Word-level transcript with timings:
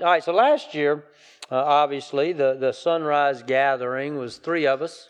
All 0.00 0.06
right, 0.06 0.24
so 0.24 0.32
last 0.32 0.74
year, 0.74 1.04
uh, 1.52 1.56
obviously, 1.56 2.32
the, 2.32 2.56
the 2.58 2.72
sunrise 2.72 3.44
gathering 3.44 4.16
was 4.16 4.38
three 4.38 4.66
of 4.66 4.82
us 4.82 5.08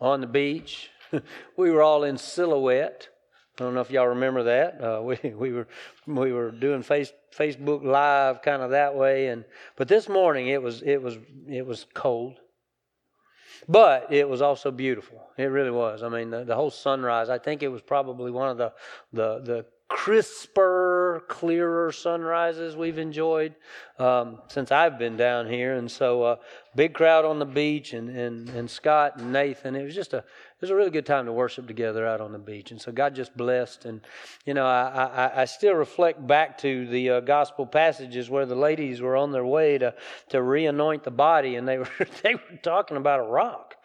on 0.00 0.20
the 0.20 0.28
beach. 0.28 0.90
we 1.56 1.72
were 1.72 1.82
all 1.82 2.04
in 2.04 2.16
silhouette. 2.16 3.08
I 3.58 3.64
don't 3.64 3.74
know 3.74 3.80
if 3.80 3.90
y'all 3.90 4.06
remember 4.06 4.44
that. 4.44 4.80
Uh, 4.80 5.02
we 5.02 5.16
we 5.30 5.52
were 5.52 5.66
we 6.06 6.32
were 6.32 6.52
doing 6.52 6.82
face, 6.82 7.12
Facebook 7.36 7.82
Live 7.82 8.42
kind 8.42 8.62
of 8.62 8.70
that 8.70 8.94
way, 8.94 9.26
and 9.26 9.44
but 9.76 9.88
this 9.88 10.08
morning 10.08 10.46
it 10.46 10.62
was 10.62 10.80
it 10.82 11.02
was 11.02 11.18
it 11.48 11.66
was 11.66 11.86
cold, 11.94 12.38
but 13.68 14.12
it 14.12 14.28
was 14.28 14.40
also 14.40 14.70
beautiful. 14.70 15.20
It 15.36 15.46
really 15.46 15.72
was. 15.72 16.04
I 16.04 16.08
mean, 16.08 16.30
the, 16.30 16.44
the 16.44 16.54
whole 16.54 16.70
sunrise. 16.70 17.28
I 17.28 17.38
think 17.38 17.64
it 17.64 17.68
was 17.68 17.82
probably 17.82 18.30
one 18.30 18.50
of 18.50 18.56
the 18.56 18.72
the 19.12 19.40
the 19.40 19.66
crisper, 19.88 21.22
clearer 21.28 21.92
sunrises 21.92 22.74
we've 22.74 22.98
enjoyed 22.98 23.54
um, 23.98 24.40
since 24.48 24.72
I've 24.72 24.98
been 24.98 25.16
down 25.16 25.46
here. 25.46 25.74
And 25.74 25.90
so, 25.90 26.22
uh, 26.22 26.36
big 26.74 26.94
crowd 26.94 27.24
on 27.24 27.38
the 27.38 27.44
beach, 27.44 27.92
and, 27.92 28.08
and, 28.08 28.48
and 28.50 28.70
Scott 28.70 29.18
and 29.18 29.32
Nathan. 29.32 29.76
It 29.76 29.84
was 29.84 29.94
just 29.94 30.14
a 30.14 30.18
it 30.18 30.60
was 30.60 30.70
a 30.70 30.74
really 30.74 30.90
good 30.90 31.04
time 31.04 31.26
to 31.26 31.32
worship 31.32 31.66
together 31.66 32.06
out 32.06 32.20
on 32.20 32.32
the 32.32 32.38
beach. 32.38 32.70
And 32.70 32.80
so, 32.80 32.92
God 32.92 33.14
just 33.14 33.36
blessed. 33.36 33.84
And 33.84 34.00
you 34.46 34.54
know, 34.54 34.66
I 34.66 35.04
I, 35.04 35.42
I 35.42 35.44
still 35.44 35.74
reflect 35.74 36.26
back 36.26 36.58
to 36.58 36.86
the 36.86 37.10
uh, 37.10 37.20
gospel 37.20 37.66
passages 37.66 38.30
where 38.30 38.46
the 38.46 38.56
ladies 38.56 39.02
were 39.02 39.16
on 39.16 39.32
their 39.32 39.46
way 39.46 39.78
to 39.78 39.94
to 40.30 40.42
re-anoint 40.42 41.04
the 41.04 41.10
body, 41.10 41.56
and 41.56 41.68
they 41.68 41.78
were 41.78 41.88
they 42.22 42.34
were 42.34 42.58
talking 42.62 42.96
about 42.96 43.20
a 43.20 43.24
rock. 43.24 43.76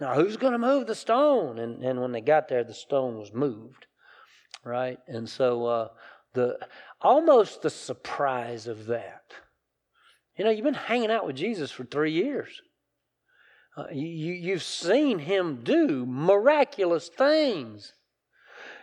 Now, 0.00 0.14
who's 0.14 0.36
going 0.36 0.52
to 0.52 0.58
move 0.58 0.88
the 0.88 0.96
stone? 0.96 1.60
And 1.60 1.84
and 1.84 2.00
when 2.00 2.10
they 2.10 2.20
got 2.20 2.48
there, 2.48 2.64
the 2.64 2.74
stone 2.74 3.18
was 3.18 3.32
moved 3.32 3.86
right? 4.64 4.98
And 5.06 5.28
so 5.28 5.66
uh, 5.66 5.88
the 6.32 6.58
almost 7.00 7.62
the 7.62 7.70
surprise 7.70 8.66
of 8.66 8.86
that. 8.86 9.32
You 10.36 10.44
know, 10.44 10.50
you've 10.50 10.64
been 10.64 10.74
hanging 10.74 11.10
out 11.10 11.26
with 11.26 11.36
Jesus 11.36 11.70
for 11.70 11.84
three 11.84 12.12
years. 12.12 12.60
Uh, 13.76 13.86
you, 13.92 14.32
you've 14.32 14.62
seen 14.62 15.18
him 15.18 15.60
do 15.62 16.06
miraculous 16.06 17.08
things. 17.08 17.92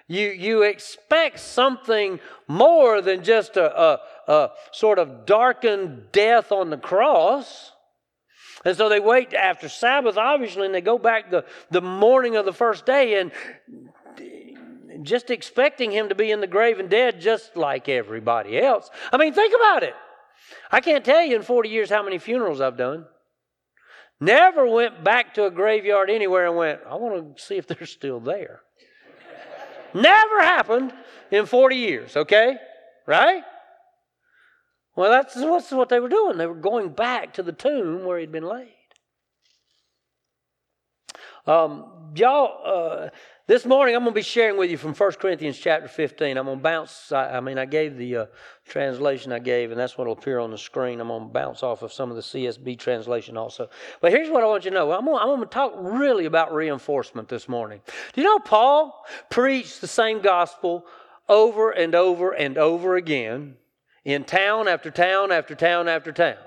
You, 0.08 0.28
you 0.30 0.64
expect 0.64 1.40
something 1.40 2.20
more 2.48 3.02
than 3.02 3.24
just 3.24 3.56
a, 3.56 3.80
a, 3.80 4.00
a 4.28 4.50
sort 4.74 5.00
of 5.00 5.26
darkened 5.26 6.12
death 6.12 6.52
on 6.52 6.70
the 6.70 6.78
cross. 6.78 7.72
And 8.66 8.76
so 8.76 8.90
they 8.90 9.00
wait 9.00 9.34
after 9.34 9.70
Sabbath, 9.70 10.18
obviously, 10.18 10.66
and 10.66 10.76
they 10.76 10.82
go 10.82 10.98
back 10.98 11.32
the, 11.32 11.46
the 11.70 11.82
morning 11.82 12.36
of 12.36 12.46
the 12.46 12.54
first 12.54 12.86
day, 12.86 13.20
and 13.20 13.32
just 15.04 15.30
expecting 15.30 15.92
him 15.92 16.10
to 16.10 16.16
be 16.16 16.32
in 16.32 16.42
the 16.42 16.48
grave 16.48 16.80
and 16.80 16.90
dead 16.90 17.22
just 17.22 17.56
like 17.56 17.90
everybody 17.90 18.60
else. 18.60 18.90
I 19.12 19.18
mean, 19.18 19.34
think 19.34 19.54
about 19.56 19.84
it. 19.84 19.94
I 20.72 20.82
can't 20.82 21.06
tell 21.06 21.24
you 21.24 21.36
in 21.36 21.44
40 21.44 21.70
years 21.70 21.90
how 21.90 22.04
many 22.04 22.18
funerals 22.18 22.62
I've 22.62 22.78
done. 22.78 23.06
Never 24.20 24.68
went 24.68 25.04
back 25.04 25.34
to 25.34 25.46
a 25.46 25.52
graveyard 25.52 26.10
anywhere 26.10 26.48
and 26.48 26.56
went, 26.56 26.82
I 26.88 26.96
want 26.96 27.38
to 27.38 27.44
see 27.44 27.58
if 27.58 27.68
they're 27.68 27.88
still 27.88 28.20
there. 28.20 28.62
Never 29.94 30.42
happened 30.42 30.94
in 31.32 31.46
40 31.46 31.76
years, 31.76 32.16
okay? 32.16 32.58
Right? 33.08 33.44
Well, 34.96 35.10
that's, 35.10 35.36
what 35.72 35.90
they 35.90 36.00
were 36.00 36.10
doing. 36.10 36.38
They 36.38 36.46
were 36.46 36.54
going 36.54 36.90
back 36.90 37.34
to 37.34 37.44
the 37.44 37.52
tomb 37.52 38.06
where 38.06 38.20
he'd 38.20 38.32
been 38.32 38.44
laid. 38.44 38.70
Um, 41.48 42.12
y'all, 42.16 42.62
uh, 42.64 43.10
this 43.52 43.66
morning, 43.66 43.94
I'm 43.94 44.04
going 44.04 44.14
to 44.14 44.18
be 44.18 44.22
sharing 44.22 44.56
with 44.56 44.72
you 44.72 44.78
from 44.78 44.94
1 44.94 45.12
Corinthians 45.20 45.58
chapter 45.60 45.90
15. 45.90 46.38
I'm 46.38 46.46
going 46.46 46.60
to 46.60 46.64
bounce, 46.64 47.12
I, 47.12 47.36
I 47.36 47.40
mean, 47.42 47.58
I 47.58 47.66
gave 47.66 47.98
the 47.98 48.16
uh, 48.16 48.26
translation 48.66 49.34
I 49.34 49.40
gave, 49.40 49.72
and 49.72 49.80
that's 49.80 49.98
what 49.98 50.08
will 50.08 50.14
appear 50.14 50.40
on 50.40 50.52
the 50.52 50.58
screen. 50.58 51.02
I'm 51.02 51.10
going 51.10 51.24
to 51.24 51.34
bounce 51.34 51.62
off 51.62 51.82
of 51.82 51.92
some 51.92 52.10
of 52.10 52.16
the 52.16 52.22
CSB 52.22 52.80
translation 52.80 53.36
also. 53.36 53.70
But 54.00 54.14
here's 54.14 54.30
what 54.30 54.42
I 54.42 54.46
want 54.46 54.64
you 54.64 54.72
to 54.72 54.76
know 54.76 54.94
I'm 54.94 55.04
going, 55.04 55.18
I'm 55.20 55.28
going 55.28 55.42
to 55.42 55.48
talk 55.48 55.74
really 55.76 56.28
about 56.28 56.54
reinforcement 56.54 57.28
this 57.28 57.50
morning. 57.50 57.82
Do 58.14 58.22
you 58.22 58.26
know 58.26 58.40
Paul 58.40 59.06
preached 59.30 59.82
the 59.82 59.88
same 59.88 60.22
gospel 60.22 60.86
over 61.28 61.72
and 61.72 61.94
over 61.94 62.32
and 62.32 62.58
over 62.58 62.96
again 62.96 63.56
in 64.06 64.24
town 64.24 64.70
after 64.70 64.90
town 64.90 65.34
after 65.34 65.56
town 65.56 65.90
after 65.90 66.14
town? 66.14 66.38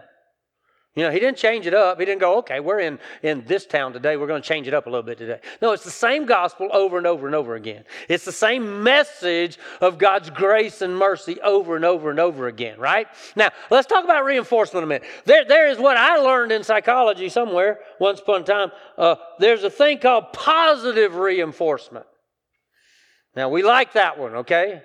You 0.97 1.03
know, 1.03 1.11
he 1.11 1.19
didn't 1.19 1.39
change 1.39 1.67
it 1.67 1.75
up. 1.75 1.99
He 1.99 2.05
didn't 2.05 2.21
go, 2.21 2.39
okay, 2.39 2.61
we're 2.61 2.79
in, 2.79 3.01
in 3.25 3.45
this 3.47 3.67
town 3.67 3.93
today. 3.93 4.17
We're 4.17 4.29
going 4.29 4.43
to 4.43 4.49
change 4.49 4.69
it 4.69 4.75
up 4.75 4.87
a 4.87 4.91
little 4.91 5.03
bit 5.03 5.19
today. 5.19 5.41
No, 5.61 5.73
it's 5.73 5.83
the 5.83 5.91
same 5.91 6.25
gospel 6.25 6.69
over 6.73 6.99
and 6.99 7.07
over 7.07 7.27
and 7.27 7.35
over 7.35 7.57
again. 7.57 7.83
It's 8.09 8.25
the 8.25 8.31
same 8.31 8.85
message 8.85 9.59
of 9.81 9.99
God's 9.99 10.31
grace 10.31 10.83
and 10.83 10.97
mercy 10.97 11.41
over 11.41 11.75
and 11.75 11.85
over 11.85 12.11
and 12.11 12.21
over 12.21 12.47
again, 12.47 12.79
right? 12.79 13.09
Now, 13.35 13.51
let's 13.71 13.89
talk 13.89 14.05
about 14.05 14.25
reinforcement 14.25 14.85
a 14.85 14.87
minute. 14.87 15.03
There, 15.25 15.45
there 15.45 15.69
is 15.69 15.79
what 15.79 15.97
I 15.97 16.19
learned 16.19 16.53
in 16.53 16.63
psychology 16.63 17.29
somewhere 17.29 17.81
once 17.99 18.21
upon 18.21 18.43
a 18.43 18.45
time. 18.45 18.71
Uh, 18.97 19.17
there's 19.41 19.65
a 19.65 19.71
thing 19.71 19.99
called 19.99 20.33
positive 20.33 21.17
reinforcement. 21.17 22.07
Now, 23.35 23.49
we 23.49 23.65
like 23.65 23.95
that 23.95 24.17
one, 24.17 24.37
okay? 24.37 24.83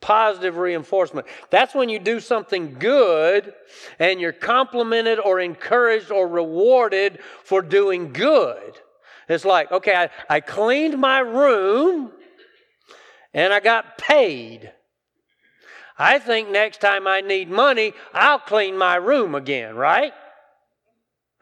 Positive 0.00 0.56
reinforcement. 0.56 1.26
That's 1.50 1.74
when 1.74 1.88
you 1.88 1.98
do 1.98 2.20
something 2.20 2.74
good 2.78 3.54
and 3.98 4.20
you're 4.20 4.32
complimented 4.32 5.18
or 5.18 5.40
encouraged 5.40 6.10
or 6.10 6.26
rewarded 6.26 7.20
for 7.44 7.62
doing 7.62 8.12
good. 8.12 8.78
It's 9.28 9.44
like, 9.44 9.70
okay, 9.70 9.94
I, 9.94 10.10
I 10.28 10.40
cleaned 10.40 10.98
my 10.98 11.20
room 11.20 12.10
and 13.32 13.52
I 13.52 13.60
got 13.60 13.98
paid. 13.98 14.72
I 15.96 16.18
think 16.18 16.50
next 16.50 16.80
time 16.80 17.06
I 17.06 17.20
need 17.20 17.50
money, 17.50 17.92
I'll 18.14 18.38
clean 18.38 18.76
my 18.76 18.96
room 18.96 19.34
again, 19.34 19.76
right? 19.76 20.12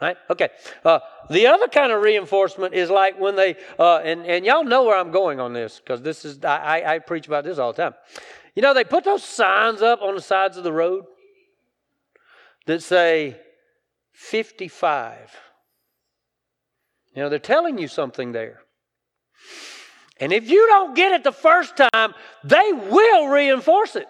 Right? 0.01 0.17
Okay. 0.31 0.49
Uh, 0.85 1.01
the 1.29 1.47
other 1.49 1.67
kind 1.67 1.91
of 1.91 2.03
reinforcement 2.03 2.73
is 2.73 2.89
like 2.89 3.19
when 3.19 3.35
they, 3.35 3.57
uh, 3.79 3.99
and, 3.99 4.27
and 4.27 4.45
y'all 4.45 4.65
know 4.65 4.85
where 4.85 4.97
I'm 4.97 5.11
going 5.11 5.41
on 5.41 5.53
this 5.53 5.81
because 5.81 6.03
this 6.03 6.25
is, 6.25 6.45
I, 6.45 6.81
I, 6.81 6.95
I 6.95 6.99
preach 7.01 7.27
about 7.27 7.45
this 7.45 7.59
all 7.59 7.73
the 7.73 7.83
time. 7.83 7.95
You 8.55 8.63
know, 8.63 8.75
they 8.75 8.85
put 8.85 9.05
those 9.05 9.23
signs 9.23 9.83
up 9.83 10.03
on 10.03 10.15
the 10.15 10.21
sides 10.21 10.57
of 10.57 10.65
the 10.65 10.73
road 10.73 11.05
that 12.67 12.83
say 12.83 13.37
55. 14.13 15.37
You 17.15 17.23
know, 17.23 17.29
they're 17.29 17.39
telling 17.39 17.79
you 17.79 17.89
something 17.89 18.33
there. 18.33 18.61
And 20.21 20.33
if 20.33 20.51
you 20.51 20.67
don't 20.67 20.95
get 20.95 21.13
it 21.13 21.25
the 21.25 21.33
first 21.33 21.75
time, 21.77 22.15
they 22.45 22.73
will 22.73 23.29
reinforce 23.29 23.97
it. 23.97 24.09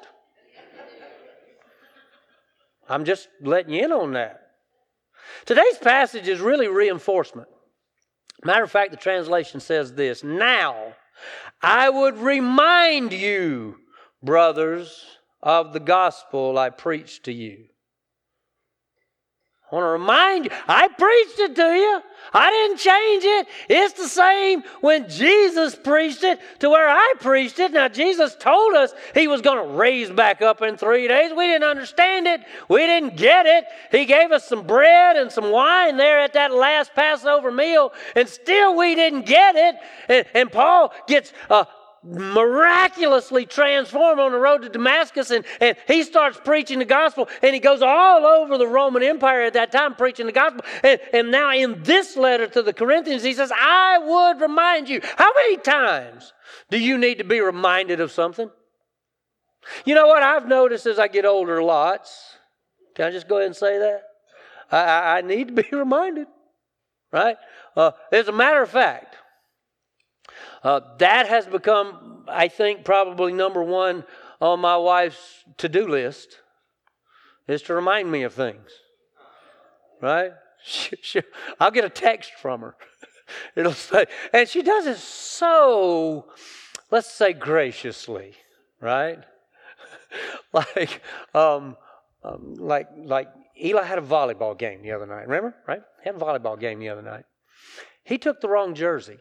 I'm 2.89 3.05
just 3.05 3.29
letting 3.43 3.75
you 3.75 3.85
in 3.85 3.93
on 3.93 4.13
that. 4.13 4.49
Today's 5.45 5.79
passage 5.79 6.27
is 6.27 6.41
really 6.41 6.69
reinforcement. 6.69 7.49
Matter 8.45 8.65
of 8.65 8.71
fact, 8.71 8.93
the 8.93 8.97
translation 8.97 9.61
says 9.61 9.93
this 9.93 10.25
Now 10.25 10.95
I 11.63 11.91
would 11.91 12.19
remind 12.19 13.13
you 13.13 13.77
brothers, 14.23 15.05
of 15.43 15.73
the 15.73 15.81
gospel 15.81 16.59
I 16.59 16.71
preached 16.71 17.25
to 17.25 17.33
you. 17.33 17.67
I 19.71 19.75
want 19.75 19.85
to 19.85 19.91
remind 19.91 20.45
you, 20.47 20.51
I 20.67 20.89
preached 20.89 21.39
it 21.41 21.55
to 21.57 21.63
you. 21.63 22.01
I 22.33 22.51
didn't 22.51 22.79
change 22.79 23.25
it. 23.25 23.47
It's 23.69 24.01
the 24.01 24.09
same 24.09 24.63
when 24.81 25.11
Jesus 25.11 25.75
preached 25.75 26.25
it 26.25 26.41
to 26.61 26.71
where 26.71 26.89
I 26.89 27.13
preached 27.21 27.59
it. 27.59 27.73
Now, 27.73 27.89
Jesus 27.89 28.35
told 28.35 28.75
us 28.75 28.95
he 29.15 29.29
was 29.29 29.43
going 29.43 29.63
to 29.63 29.75
raise 29.75 30.11
back 30.11 30.41
up 30.41 30.63
in 30.63 30.79
three 30.79 31.07
days. 31.07 31.33
We 31.37 31.47
didn't 31.47 31.69
understand 31.69 32.27
it. 32.27 32.41
We 32.71 32.87
didn't 32.87 33.17
get 33.17 33.45
it. 33.45 33.67
He 33.91 34.07
gave 34.07 34.33
us 34.33 34.49
some 34.49 34.67
bread 34.67 35.17
and 35.17 35.31
some 35.31 35.51
wine 35.51 35.99
there 35.99 36.19
at 36.19 36.33
that 36.33 36.55
last 36.55 36.95
Passover 36.95 37.53
meal, 37.53 37.93
and 38.17 38.27
still 38.27 38.75
we 38.75 38.95
didn't 38.95 39.27
get 39.27 39.55
it. 39.55 39.75
And, 40.09 40.25
and 40.33 40.51
Paul 40.51 40.95
gets 41.07 41.35
uh, 41.51 41.67
miraculously 42.09 43.45
transformed 43.45 44.21
on 44.21 44.33
the 44.33 44.39
road 44.39 44.63
to 44.63 44.69
Damascus 44.69 45.31
and, 45.31 45.45
and 45.61 45.77
he 45.87 46.03
starts 46.03 46.41
preaching 46.43 46.79
the 46.79 46.85
gospel 46.85 47.29
and 47.43 47.53
he 47.53 47.61
goes 47.61 47.83
all 47.83 48.25
over 48.25 48.57
the 48.57 48.67
Roman 48.67 49.03
Empire 49.03 49.43
at 49.43 49.53
that 49.53 49.71
time 49.71 49.95
preaching 49.95 50.27
the 50.27 50.33
gospel. 50.33 50.65
And, 50.83 51.01
and 51.13 51.31
now 51.31 51.53
in 51.53 51.83
this 51.83 52.17
letter 52.17 52.47
to 52.49 52.63
the 52.63 52.73
Corinthians, 52.73 53.23
he 53.23 53.35
says, 53.35 53.53
I 53.55 53.99
would 53.99 54.41
remind 54.41 54.89
you. 54.89 55.01
How 55.17 55.31
many 55.35 55.59
times 55.59 56.33
do 56.71 56.79
you 56.79 56.97
need 56.97 57.19
to 57.19 57.25
be 57.25 57.41
reminded 57.41 58.01
of 58.01 58.11
something? 58.11 58.51
You 59.85 59.95
know 59.95 60.07
what 60.07 60.23
I've 60.23 60.49
noticed 60.49 60.87
as 60.87 60.99
I 60.99 61.09
get 61.09 61.27
older 61.27 61.63
lots? 61.63 62.37
Can 62.95 63.07
I 63.07 63.11
just 63.11 63.29
go 63.29 63.37
ahead 63.37 63.47
and 63.47 63.57
say 63.57 63.79
that? 63.79 64.03
I, 64.73 64.79
I, 64.79 65.19
I 65.19 65.21
need 65.21 65.49
to 65.49 65.63
be 65.63 65.69
reminded, 65.77 66.27
right? 67.13 67.37
Uh, 67.77 67.91
as 68.11 68.29
a 68.29 68.33
matter 68.33 68.63
of 68.63 68.71
fact, 68.71 69.17
uh, 70.63 70.81
that 70.99 71.29
has 71.29 71.47
become, 71.47 72.25
I 72.29 72.49
think, 72.49 72.85
probably 72.85 73.33
number 73.33 73.63
one 73.63 74.05
on 74.41 74.61
my 74.61 74.77
wife's 74.77 75.45
to 75.59 75.69
do 75.69 75.87
list 75.87 76.41
is 77.47 77.63
to 77.63 77.75
remind 77.75 78.11
me 78.11 78.23
of 78.23 78.35
things. 78.35 78.71
Right? 80.01 80.33
She, 80.61 80.97
she, 81.03 81.23
I'll 81.61 81.71
get 81.71 81.85
a 81.85 81.89
text 81.89 82.33
from 82.35 82.63
her. 82.63 82.75
It'll 83.57 83.73
say, 83.73 84.07
and 84.33 84.47
she 84.49 84.61
does 84.61 84.89
it 84.89 84.99
so, 84.99 86.27
let's 86.91 87.11
say, 87.11 87.33
graciously, 87.33 88.35
right? 88.81 89.21
like, 90.53 91.01
um, 91.33 91.77
um, 92.25 92.55
like 92.59 92.89
like 92.97 93.29
Eli 93.63 93.85
had 93.85 93.99
a 93.99 94.03
volleyball 94.03 94.59
game 94.59 94.83
the 94.83 94.93
other 94.93 95.07
night. 95.07 95.29
Remember, 95.29 95.55
right? 95.67 95.83
Had 96.05 96.17
a 96.17 96.19
volleyball 96.19 96.59
game 96.59 96.81
the 96.81 96.89
other 96.89 97.03
night. 97.03 97.25
He 98.05 98.19
took 98.19 98.41
the 98.41 98.49
wrong 98.49 98.75
jersey. 98.75 99.19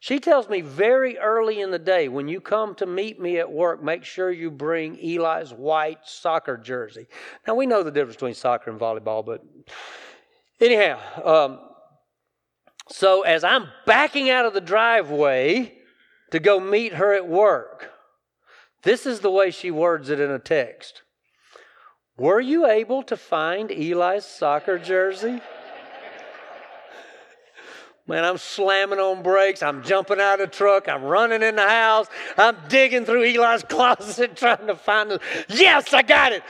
She 0.00 0.18
tells 0.18 0.48
me 0.48 0.60
very 0.60 1.18
early 1.18 1.60
in 1.60 1.70
the 1.70 1.78
day, 1.78 2.08
when 2.08 2.28
you 2.28 2.40
come 2.40 2.74
to 2.76 2.86
meet 2.86 3.20
me 3.20 3.38
at 3.38 3.50
work, 3.50 3.82
make 3.82 4.04
sure 4.04 4.30
you 4.30 4.50
bring 4.50 4.98
Eli's 4.98 5.52
white 5.52 6.00
soccer 6.04 6.56
jersey. 6.56 7.06
Now, 7.46 7.54
we 7.54 7.66
know 7.66 7.82
the 7.82 7.90
difference 7.90 8.16
between 8.16 8.34
soccer 8.34 8.70
and 8.70 8.78
volleyball, 8.78 9.24
but 9.24 9.42
anyhow, 10.60 10.98
um, 11.24 11.60
so 12.88 13.22
as 13.22 13.44
I'm 13.44 13.68
backing 13.86 14.28
out 14.28 14.44
of 14.44 14.54
the 14.54 14.60
driveway 14.60 15.78
to 16.30 16.38
go 16.38 16.60
meet 16.60 16.94
her 16.94 17.14
at 17.14 17.28
work, 17.28 17.90
this 18.82 19.06
is 19.06 19.20
the 19.20 19.30
way 19.30 19.50
she 19.50 19.70
words 19.70 20.10
it 20.10 20.20
in 20.20 20.30
a 20.30 20.38
text. 20.38 21.02
Were 22.16 22.40
you 22.40 22.66
able 22.66 23.02
to 23.04 23.16
find 23.16 23.70
Eli's 23.70 24.26
soccer 24.26 24.78
jersey? 24.78 25.40
Man, 28.08 28.24
I'm 28.24 28.38
slamming 28.38 28.98
on 28.98 29.22
brakes. 29.22 29.62
I'm 29.62 29.82
jumping 29.84 30.20
out 30.20 30.40
of 30.40 30.50
the 30.50 30.56
truck. 30.56 30.88
I'm 30.88 31.04
running 31.04 31.42
in 31.42 31.54
the 31.56 31.68
house. 31.68 32.08
I'm 32.36 32.56
digging 32.68 33.04
through 33.04 33.22
Eli's 33.22 33.62
closet 33.68 34.36
trying 34.36 34.66
to 34.66 34.74
find 34.74 35.12
it. 35.12 35.22
Yes, 35.48 35.92
I 35.92 36.02
got 36.02 36.32
it. 36.32 36.42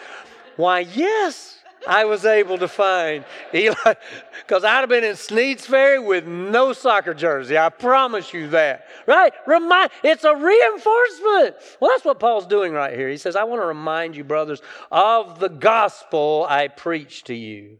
Why, 0.56 0.80
yes, 0.80 1.58
I 1.86 2.04
was 2.04 2.24
able 2.24 2.56
to 2.58 2.68
find 2.68 3.24
Eli, 3.52 3.74
because 4.46 4.64
I'd 4.64 4.80
have 4.80 4.88
been 4.88 5.04
in 5.04 5.16
Sneads 5.16 5.66
Ferry 5.66 5.98
with 5.98 6.26
no 6.26 6.72
soccer 6.72 7.12
jersey. 7.12 7.58
I 7.58 7.68
promise 7.68 8.32
you 8.32 8.48
that. 8.48 8.86
Right? 9.06 9.32
Remind, 9.46 9.90
it's 10.02 10.24
a 10.24 10.34
reinforcement. 10.34 11.56
Well, 11.80 11.90
that's 11.90 12.04
what 12.04 12.18
Paul's 12.18 12.46
doing 12.46 12.72
right 12.72 12.96
here. 12.96 13.10
He 13.10 13.18
says, 13.18 13.36
I 13.36 13.44
want 13.44 13.60
to 13.60 13.66
remind 13.66 14.16
you, 14.16 14.24
brothers, 14.24 14.62
of 14.90 15.38
the 15.38 15.48
gospel 15.48 16.46
I 16.48 16.68
preached 16.68 17.26
to 17.26 17.34
you 17.34 17.78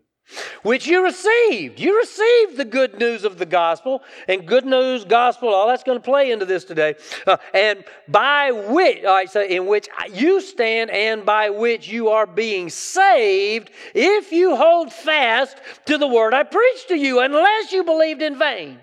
which 0.62 0.86
you 0.86 1.02
received. 1.04 1.80
You 1.80 1.98
received 1.98 2.56
the 2.56 2.64
good 2.64 2.98
news 2.98 3.24
of 3.24 3.38
the 3.38 3.46
gospel, 3.46 4.02
and 4.28 4.46
good 4.46 4.64
news, 4.64 5.04
gospel, 5.04 5.48
all 5.48 5.68
that's 5.68 5.82
going 5.82 5.98
to 5.98 6.02
play 6.02 6.30
into 6.30 6.44
this 6.44 6.64
today. 6.64 6.94
Uh, 7.26 7.36
and 7.54 7.84
by 8.08 8.50
which, 8.50 9.04
all 9.04 9.14
right, 9.14 9.30
so 9.30 9.42
in 9.42 9.66
which 9.66 9.88
you 10.12 10.40
stand, 10.40 10.90
and 10.90 11.24
by 11.24 11.50
which 11.50 11.88
you 11.88 12.08
are 12.08 12.26
being 12.26 12.68
saved, 12.68 13.70
if 13.94 14.32
you 14.32 14.56
hold 14.56 14.92
fast 14.92 15.56
to 15.86 15.98
the 15.98 16.08
word 16.08 16.34
I 16.34 16.42
preached 16.42 16.88
to 16.88 16.96
you, 16.96 17.20
unless 17.20 17.72
you 17.72 17.84
believed 17.84 18.22
in 18.22 18.38
vain. 18.38 18.78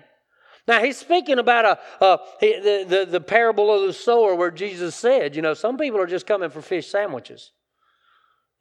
Now 0.68 0.82
he's 0.84 0.98
speaking 0.98 1.38
about 1.38 1.64
a, 1.64 2.04
a 2.04 2.18
the, 2.40 2.84
the 2.88 3.06
the 3.10 3.20
parable 3.20 3.74
of 3.74 3.86
the 3.86 3.92
sower, 3.92 4.36
where 4.36 4.52
Jesus 4.52 4.94
said, 4.94 5.34
you 5.34 5.42
know, 5.42 5.54
some 5.54 5.76
people 5.76 6.00
are 6.00 6.06
just 6.06 6.26
coming 6.26 6.50
for 6.50 6.62
fish 6.62 6.86
sandwiches. 6.88 7.50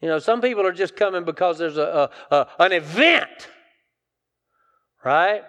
You 0.01 0.07
know, 0.07 0.19
some 0.19 0.41
people 0.41 0.65
are 0.65 0.71
just 0.71 0.95
coming 0.95 1.25
because 1.25 1.57
there's 1.57 1.77
a, 1.77 2.09
a, 2.31 2.35
a 2.35 2.47
an 2.59 2.71
event, 2.71 3.49
right? 5.03 5.43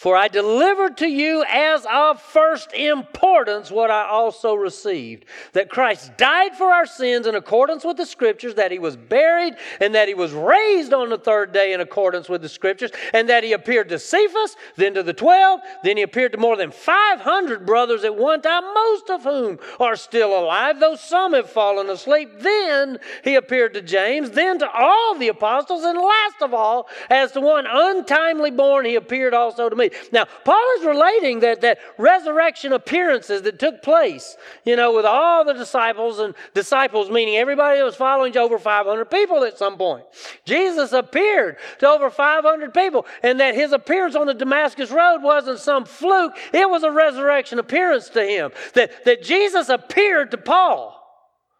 For 0.00 0.16
I 0.16 0.28
delivered 0.28 0.96
to 0.96 1.06
you 1.06 1.44
as 1.46 1.84
of 1.84 2.22
first 2.22 2.72
importance 2.72 3.70
what 3.70 3.90
I 3.90 4.08
also 4.08 4.54
received 4.54 5.26
that 5.52 5.68
Christ 5.68 6.16
died 6.16 6.56
for 6.56 6.72
our 6.72 6.86
sins 6.86 7.26
in 7.26 7.34
accordance 7.34 7.84
with 7.84 7.98
the 7.98 8.06
Scriptures, 8.06 8.54
that 8.54 8.72
he 8.72 8.78
was 8.78 8.96
buried, 8.96 9.56
and 9.78 9.94
that 9.94 10.08
he 10.08 10.14
was 10.14 10.32
raised 10.32 10.94
on 10.94 11.10
the 11.10 11.18
third 11.18 11.52
day 11.52 11.74
in 11.74 11.82
accordance 11.82 12.30
with 12.30 12.40
the 12.40 12.48
Scriptures, 12.48 12.90
and 13.12 13.28
that 13.28 13.44
he 13.44 13.52
appeared 13.52 13.90
to 13.90 13.98
Cephas, 13.98 14.56
then 14.76 14.94
to 14.94 15.02
the 15.02 15.12
twelve, 15.12 15.60
then 15.84 15.98
he 15.98 16.02
appeared 16.02 16.32
to 16.32 16.38
more 16.38 16.56
than 16.56 16.70
500 16.70 17.66
brothers 17.66 18.02
at 18.02 18.16
one 18.16 18.40
time, 18.40 18.72
most 18.72 19.10
of 19.10 19.24
whom 19.24 19.58
are 19.78 19.96
still 19.96 20.32
alive, 20.34 20.80
though 20.80 20.96
some 20.96 21.34
have 21.34 21.50
fallen 21.50 21.90
asleep. 21.90 22.30
Then 22.38 23.00
he 23.22 23.34
appeared 23.34 23.74
to 23.74 23.82
James, 23.82 24.30
then 24.30 24.60
to 24.60 24.70
all 24.70 25.14
the 25.18 25.28
apostles, 25.28 25.84
and 25.84 25.98
last 25.98 26.40
of 26.40 26.54
all, 26.54 26.88
as 27.10 27.32
to 27.32 27.42
one 27.42 27.66
untimely 27.68 28.50
born, 28.50 28.86
he 28.86 28.94
appeared 28.94 29.34
also 29.34 29.68
to 29.68 29.76
me. 29.76 29.89
Now, 30.12 30.26
Paul 30.44 30.64
is 30.78 30.84
relating 30.84 31.40
that, 31.40 31.60
that 31.62 31.78
resurrection 31.98 32.72
appearances 32.72 33.42
that 33.42 33.58
took 33.58 33.82
place, 33.82 34.36
you 34.64 34.76
know, 34.76 34.94
with 34.94 35.04
all 35.04 35.44
the 35.44 35.52
disciples 35.52 36.18
and 36.18 36.34
disciples, 36.54 37.10
meaning 37.10 37.36
everybody 37.36 37.78
that 37.78 37.84
was 37.84 37.96
following 37.96 38.36
over 38.36 38.58
500 38.58 39.04
people 39.06 39.44
at 39.44 39.58
some 39.58 39.76
point. 39.76 40.04
Jesus 40.44 40.92
appeared 40.92 41.56
to 41.78 41.88
over 41.88 42.10
500 42.10 42.74
people, 42.74 43.06
and 43.22 43.40
that 43.40 43.54
his 43.54 43.72
appearance 43.72 44.14
on 44.14 44.26
the 44.26 44.34
Damascus 44.34 44.90
Road 44.90 45.22
wasn't 45.22 45.58
some 45.58 45.84
fluke, 45.84 46.36
it 46.52 46.68
was 46.68 46.82
a 46.82 46.90
resurrection 46.90 47.58
appearance 47.58 48.08
to 48.10 48.24
him. 48.24 48.52
That, 48.74 49.04
that 49.04 49.22
Jesus 49.22 49.68
appeared 49.68 50.30
to 50.32 50.38
Paul, 50.38 50.96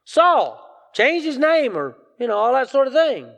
Saul, 0.05 0.67
changed 0.93 1.27
his 1.27 1.39
name, 1.39 1.77
or, 1.77 1.97
you 2.19 2.27
know, 2.27 2.37
all 2.37 2.53
that 2.53 2.71
sort 2.71 2.87
of 2.87 2.93
thing. 2.93 3.29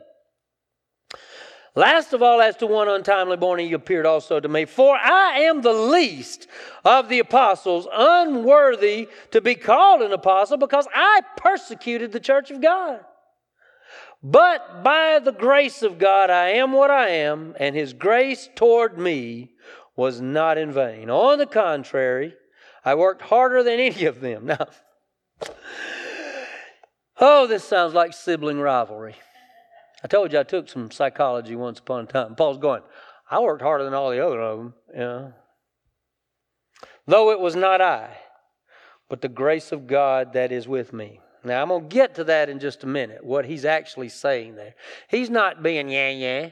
Last 1.75 2.13
of 2.13 2.21
all, 2.21 2.39
as 2.39 2.55
to 2.57 2.67
one 2.67 2.87
untimely 2.87 3.35
born, 3.35 3.59
he 3.59 3.73
appeared 3.73 4.05
also 4.05 4.39
to 4.39 4.47
me. 4.47 4.65
For 4.65 4.95
I 4.95 5.39
am 5.39 5.61
the 5.61 5.73
least 5.73 6.47
of 6.85 7.09
the 7.09 7.17
apostles, 7.17 7.87
unworthy 7.91 9.09
to 9.31 9.41
be 9.41 9.55
called 9.55 10.03
an 10.03 10.11
apostle, 10.11 10.57
because 10.57 10.87
I 10.93 11.21
persecuted 11.35 12.11
the 12.11 12.19
church 12.19 12.51
of 12.51 12.61
God. 12.61 12.99
But 14.21 14.83
by 14.83 15.19
the 15.19 15.31
grace 15.31 15.81
of 15.81 15.97
God, 15.97 16.29
I 16.29 16.49
am 16.49 16.73
what 16.73 16.91
I 16.91 17.09
am, 17.09 17.55
and 17.59 17.75
his 17.75 17.93
grace 17.93 18.49
toward 18.55 18.97
me 18.97 19.53
was 19.95 20.21
not 20.21 20.59
in 20.59 20.71
vain. 20.71 21.09
On 21.09 21.39
the 21.39 21.45
contrary, 21.47 22.35
I 22.85 22.95
worked 22.95 23.23
harder 23.23 23.63
than 23.63 23.79
any 23.79 24.05
of 24.05 24.21
them. 24.21 24.45
Now, 24.59 24.67
oh, 27.19 27.47
this 27.47 27.63
sounds 27.63 27.93
like 27.93 28.13
sibling 28.13 28.59
rivalry. 28.59 29.15
I 30.03 30.07
told 30.07 30.33
you 30.33 30.39
I 30.39 30.43
took 30.43 30.67
some 30.67 30.91
psychology 30.91 31.55
once 31.55 31.79
upon 31.79 32.03
a 32.03 32.07
time. 32.07 32.35
Paul's 32.35 32.57
going, 32.57 32.81
I 33.29 33.39
worked 33.39 33.61
harder 33.61 33.85
than 33.85 33.93
all 33.93 34.11
the 34.11 34.25
other 34.25 34.41
of 34.41 34.57
them. 34.57 34.73
You 34.93 34.99
know? 34.99 35.33
Though 37.07 37.31
it 37.31 37.39
was 37.39 37.55
not 37.55 37.81
I, 37.81 38.17
but 39.09 39.21
the 39.21 39.29
grace 39.29 39.71
of 39.71 39.87
God 39.87 40.33
that 40.33 40.51
is 40.51 40.67
with 40.67 40.93
me. 40.93 41.19
Now, 41.45 41.61
I'm 41.61 41.69
going 41.69 41.89
to 41.89 41.93
get 41.93 42.15
to 42.15 42.23
that 42.25 42.49
in 42.49 42.59
just 42.59 42.83
a 42.83 42.87
minute, 42.87 43.23
what 43.23 43.45
he's 43.45 43.65
actually 43.65 44.09
saying 44.09 44.55
there. 44.55 44.75
He's 45.09 45.29
not 45.29 45.61
being 45.61 45.89
yeah, 45.89 46.09
yeah. 46.09 46.49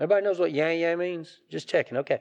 Everybody 0.00 0.24
knows 0.24 0.38
what 0.38 0.52
yeah, 0.52 0.70
yeah 0.70 0.96
means? 0.96 1.38
Just 1.50 1.68
checking. 1.68 1.98
Okay. 1.98 2.20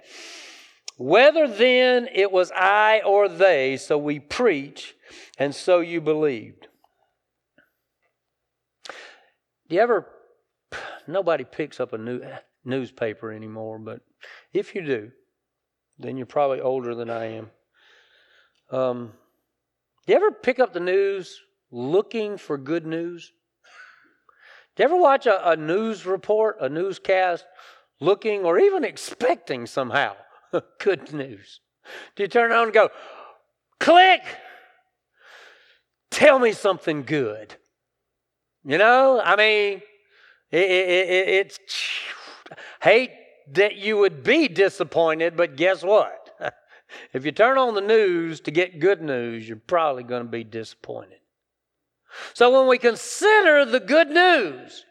Whether 0.98 1.48
then 1.48 2.08
it 2.14 2.32
was 2.32 2.52
I 2.52 3.02
or 3.06 3.28
they, 3.28 3.78
so 3.78 3.98
we 3.98 4.20
preach, 4.20 4.94
and 5.40 5.56
so 5.56 5.80
you 5.80 6.02
believed. 6.02 6.68
Do 9.70 9.76
you 9.76 9.82
ever 9.82 10.06
nobody 11.08 11.44
picks 11.44 11.80
up 11.80 11.94
a 11.94 11.98
new, 11.98 12.22
newspaper 12.66 13.32
anymore, 13.32 13.80
but 13.80 14.02
if 14.54 14.76
you 14.76 14.86
do, 14.86 15.12
then 16.00 16.18
you're 16.18 16.26
probably 16.26 16.62
older 16.62 16.96
than 16.96 17.10
I 17.10 17.26
am. 17.26 17.52
Um, 18.72 19.12
do 20.06 20.14
you 20.14 20.18
ever 20.18 20.32
pick 20.32 20.60
up 20.60 20.74
the 20.74 20.80
news 20.80 21.40
looking 21.72 22.38
for 22.38 22.58
good 22.58 22.86
news? 22.86 23.32
Do 24.76 24.84
you 24.84 24.86
ever 24.86 24.98
watch 24.98 25.28
a, 25.28 25.52
a 25.52 25.56
news 25.56 26.06
report, 26.06 26.58
a 26.60 26.70
newscast, 26.70 27.46
looking 28.00 28.44
or 28.44 28.60
even 28.60 28.84
expecting 28.84 29.66
somehow 29.66 30.16
good 30.80 31.14
news? 31.14 31.62
Do 32.16 32.24
you 32.24 32.30
turn 32.30 32.52
on 32.52 32.66
and 32.66 32.74
go, 32.74 32.90
click, 33.80 34.22
tell 36.10 36.40
me 36.40 36.54
something 36.54 37.04
good? 37.04 37.56
You 38.66 38.78
know, 38.78 39.22
I 39.24 39.36
mean, 39.36 39.82
it, 40.54 40.70
it, 40.70 41.10
it, 41.10 41.28
it's 41.30 41.60
hate 42.82 43.12
that 43.54 43.76
you 43.76 43.98
would 43.98 44.24
be 44.24 44.48
disappointed, 44.48 45.36
but 45.36 45.56
guess 45.56 45.84
what? 45.84 46.30
if 47.14 47.26
you 47.26 47.32
turn 47.32 47.58
on 47.58 47.74
the 47.74 47.82
news 47.82 48.40
to 48.42 48.52
get 48.52 48.80
good 48.80 49.02
news, 49.02 49.48
you're 49.48 49.58
probably 49.58 50.04
going 50.04 50.24
to 50.24 50.30
be 50.30 50.44
disappointed. 50.44 51.18
So 52.36 52.58
when 52.58 52.70
we 52.70 52.78
consider 52.78 53.66
the 53.66 53.80
good 53.80 54.10
news, 54.10 54.86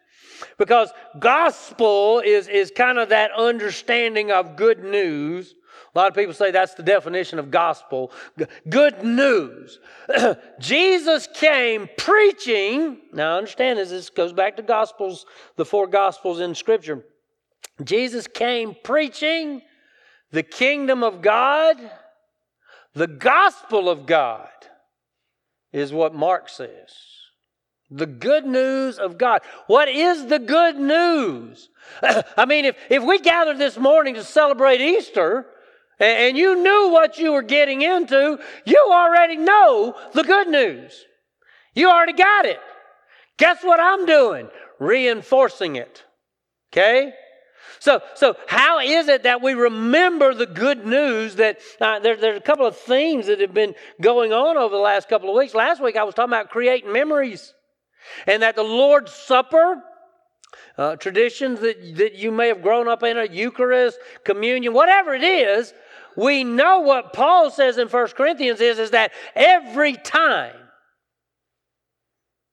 because 0.59 0.91
gospel 1.21 2.21
is, 2.25 2.49
is 2.49 2.73
kind 2.77 2.99
of 2.99 3.11
that 3.11 3.31
understanding 3.31 4.33
of 4.33 4.57
good 4.57 4.83
news, 4.83 5.55
a 5.95 5.99
lot 5.99 6.09
of 6.09 6.15
people 6.15 6.33
say 6.33 6.51
that's 6.51 6.75
the 6.75 6.83
definition 6.83 7.39
of 7.39 7.51
gospel. 7.51 8.13
Good 8.69 9.05
news. 9.05 9.79
Jesus 10.59 11.29
came 11.35 11.89
preaching. 11.99 12.99
Now, 13.13 13.37
understand 13.37 13.79
this, 13.79 13.91
this 13.91 14.09
goes 14.09 14.33
back 14.33 14.57
to 14.57 14.63
gospels, 14.63 15.27
the 15.57 15.67
four 15.67 15.87
gospels 15.87 16.41
in 16.41 16.55
Scripture. 16.55 17.05
Jesus 17.85 18.27
came 18.27 18.75
preaching 18.83 19.61
the 20.31 20.43
kingdom 20.43 21.03
of 21.03 21.21
God, 21.21 21.77
the 22.95 23.07
gospel 23.07 23.91
of 23.91 24.07
God, 24.07 24.49
is 25.73 25.93
what 25.93 26.15
Mark 26.15 26.49
says. 26.49 26.95
The 27.91 28.07
good 28.07 28.47
news 28.47 28.99
of 28.99 29.19
God. 29.19 29.43
What 29.67 29.91
is 29.91 30.27
the 30.27 30.39
good 30.39 30.77
news? 30.77 31.69
I 32.03 32.47
mean, 32.47 32.65
if, 32.65 32.77
if 32.89 33.03
we 33.03 33.19
gather 33.19 33.53
this 33.53 33.77
morning 33.77 34.15
to 34.15 34.25
celebrate 34.25 34.81
Easter, 34.81 35.47
and 36.03 36.37
you 36.37 36.63
knew 36.63 36.91
what 36.91 37.19
you 37.19 37.33
were 37.33 37.43
getting 37.43 37.83
into, 37.83 38.39
you 38.65 38.89
already 38.91 39.37
know 39.37 39.95
the 40.13 40.25
good 40.25 40.49
news. 40.49 41.05
You 41.75 41.91
already 41.91 42.13
got 42.13 42.45
it. 42.45 42.61
Guess 43.39 43.63
what 43.63 43.81
I'm 43.81 44.05
doing? 44.05 44.49
Reinforcing 44.79 45.77
it. 45.77 46.05
Okay? 46.73 47.13
So, 47.79 48.01
so 48.15 48.37
how 48.47 48.79
is 48.81 49.09
it 49.09 49.25
that 49.25 49.43
we 49.43 49.55
remember 49.55 50.35
the 50.35 50.47
good 50.47 50.87
news 50.87 51.37
that 51.37 51.59
uh, 51.81 51.99
there, 51.99 52.17
there's 52.17 52.37
a 52.37 52.41
couple 52.41 52.67
of 52.67 52.77
themes 52.77 53.27
that 53.27 53.41
have 53.41 53.55
been 53.55 53.75
going 54.01 54.33
on 54.33 54.57
over 54.57 54.75
the 54.75 54.81
last 54.81 55.09
couple 55.09 55.29
of 55.29 55.37
weeks. 55.37 55.55
Last 55.55 55.83
week 55.83 55.97
I 55.97 56.05
was 56.05 56.15
talking 56.15 56.33
about 56.33 56.51
creating 56.51 56.93
memories 56.93 57.55
and 58.27 58.43
that 58.43 58.55
the 58.55 58.63
Lord's 58.63 59.13
Supper, 59.13 59.83
uh, 60.79 60.97
traditions 60.97 61.61
that, 61.61 61.97
that 61.97 62.15
you 62.15 62.31
may 62.31 62.49
have 62.49 62.63
grown 62.63 62.89
up 62.89 63.03
in, 63.03 63.19
a 63.19 63.25
Eucharist, 63.25 63.99
communion, 64.25 64.73
whatever 64.73 65.15
it 65.15 65.25
is, 65.25 65.75
we 66.17 66.45
know 66.45 66.81
what 66.81 67.13
Paul 67.13 67.51
says 67.51 67.79
in 67.79 67.89
1 67.89 68.09
Corinthians 68.09 68.61
is, 68.61 68.79
is 68.79 68.91
that 68.91 69.13
every 69.35 69.95
time, 69.95 70.57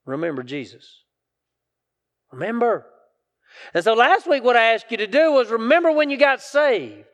remember 0.06 0.44
Jesus. 0.44 1.04
Remember. 2.32 2.86
And 3.74 3.84
so 3.84 3.94
last 3.94 4.28
week, 4.28 4.44
what 4.44 4.56
I 4.56 4.74
asked 4.74 4.92
you 4.92 4.98
to 4.98 5.08
do 5.08 5.32
was 5.34 5.50
remember 5.50 5.92
when 5.92 6.10
you 6.10 6.18
got 6.18 6.42
saved. 6.42 7.06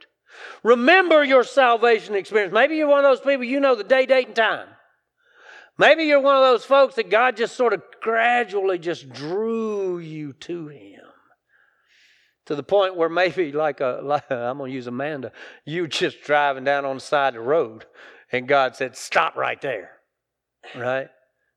Remember 0.64 1.24
your 1.24 1.44
salvation 1.44 2.16
experience. 2.16 2.54
Maybe 2.54 2.75
you're 2.75 2.88
one 2.88 3.04
of 3.06 3.10
those 3.10 3.25
people, 3.25 3.46
you 3.46 3.60
know 3.60 3.75
the 3.75 3.84
day, 3.84 4.06
date, 4.06 4.28
and 4.28 4.36
time. 4.36 4.68
Maybe 5.78 6.04
you're 6.04 6.22
one 6.22 6.36
of 6.36 6.44
those 6.44 6.66
folks 6.66 6.96
that 6.96 7.10
God 7.10 7.38
just 7.38 7.56
sort 7.56 7.74
of 7.74 7.82
gradually 8.02 8.80
just 8.80 9.10
drew 9.10 10.00
you 10.00 10.34
to 10.34 10.68
Him. 10.68 11.05
To 12.46 12.56
the 12.56 12.64
point 12.64 12.96
where 12.96 13.10
maybe, 13.10 13.52
like, 13.52 13.82
a, 13.82 14.00
like 14.04 14.24
I'm 14.32 14.58
going 14.58 14.72
to 14.72 14.75
use 14.75 14.88
Amanda, 14.88 15.32
you 15.66 15.88
just 15.88 16.22
driving 16.22 16.64
down 16.64 16.86
on 16.86 16.98
the 16.98 17.02
side 17.02 17.30
of 17.30 17.42
the 17.44 17.48
road 17.48 17.86
and 18.32 18.48
God 18.48 18.75
said, 18.75 18.96
Stop 18.96 19.36
right 19.36 19.60
there. 19.62 19.92
Right? 20.75 21.08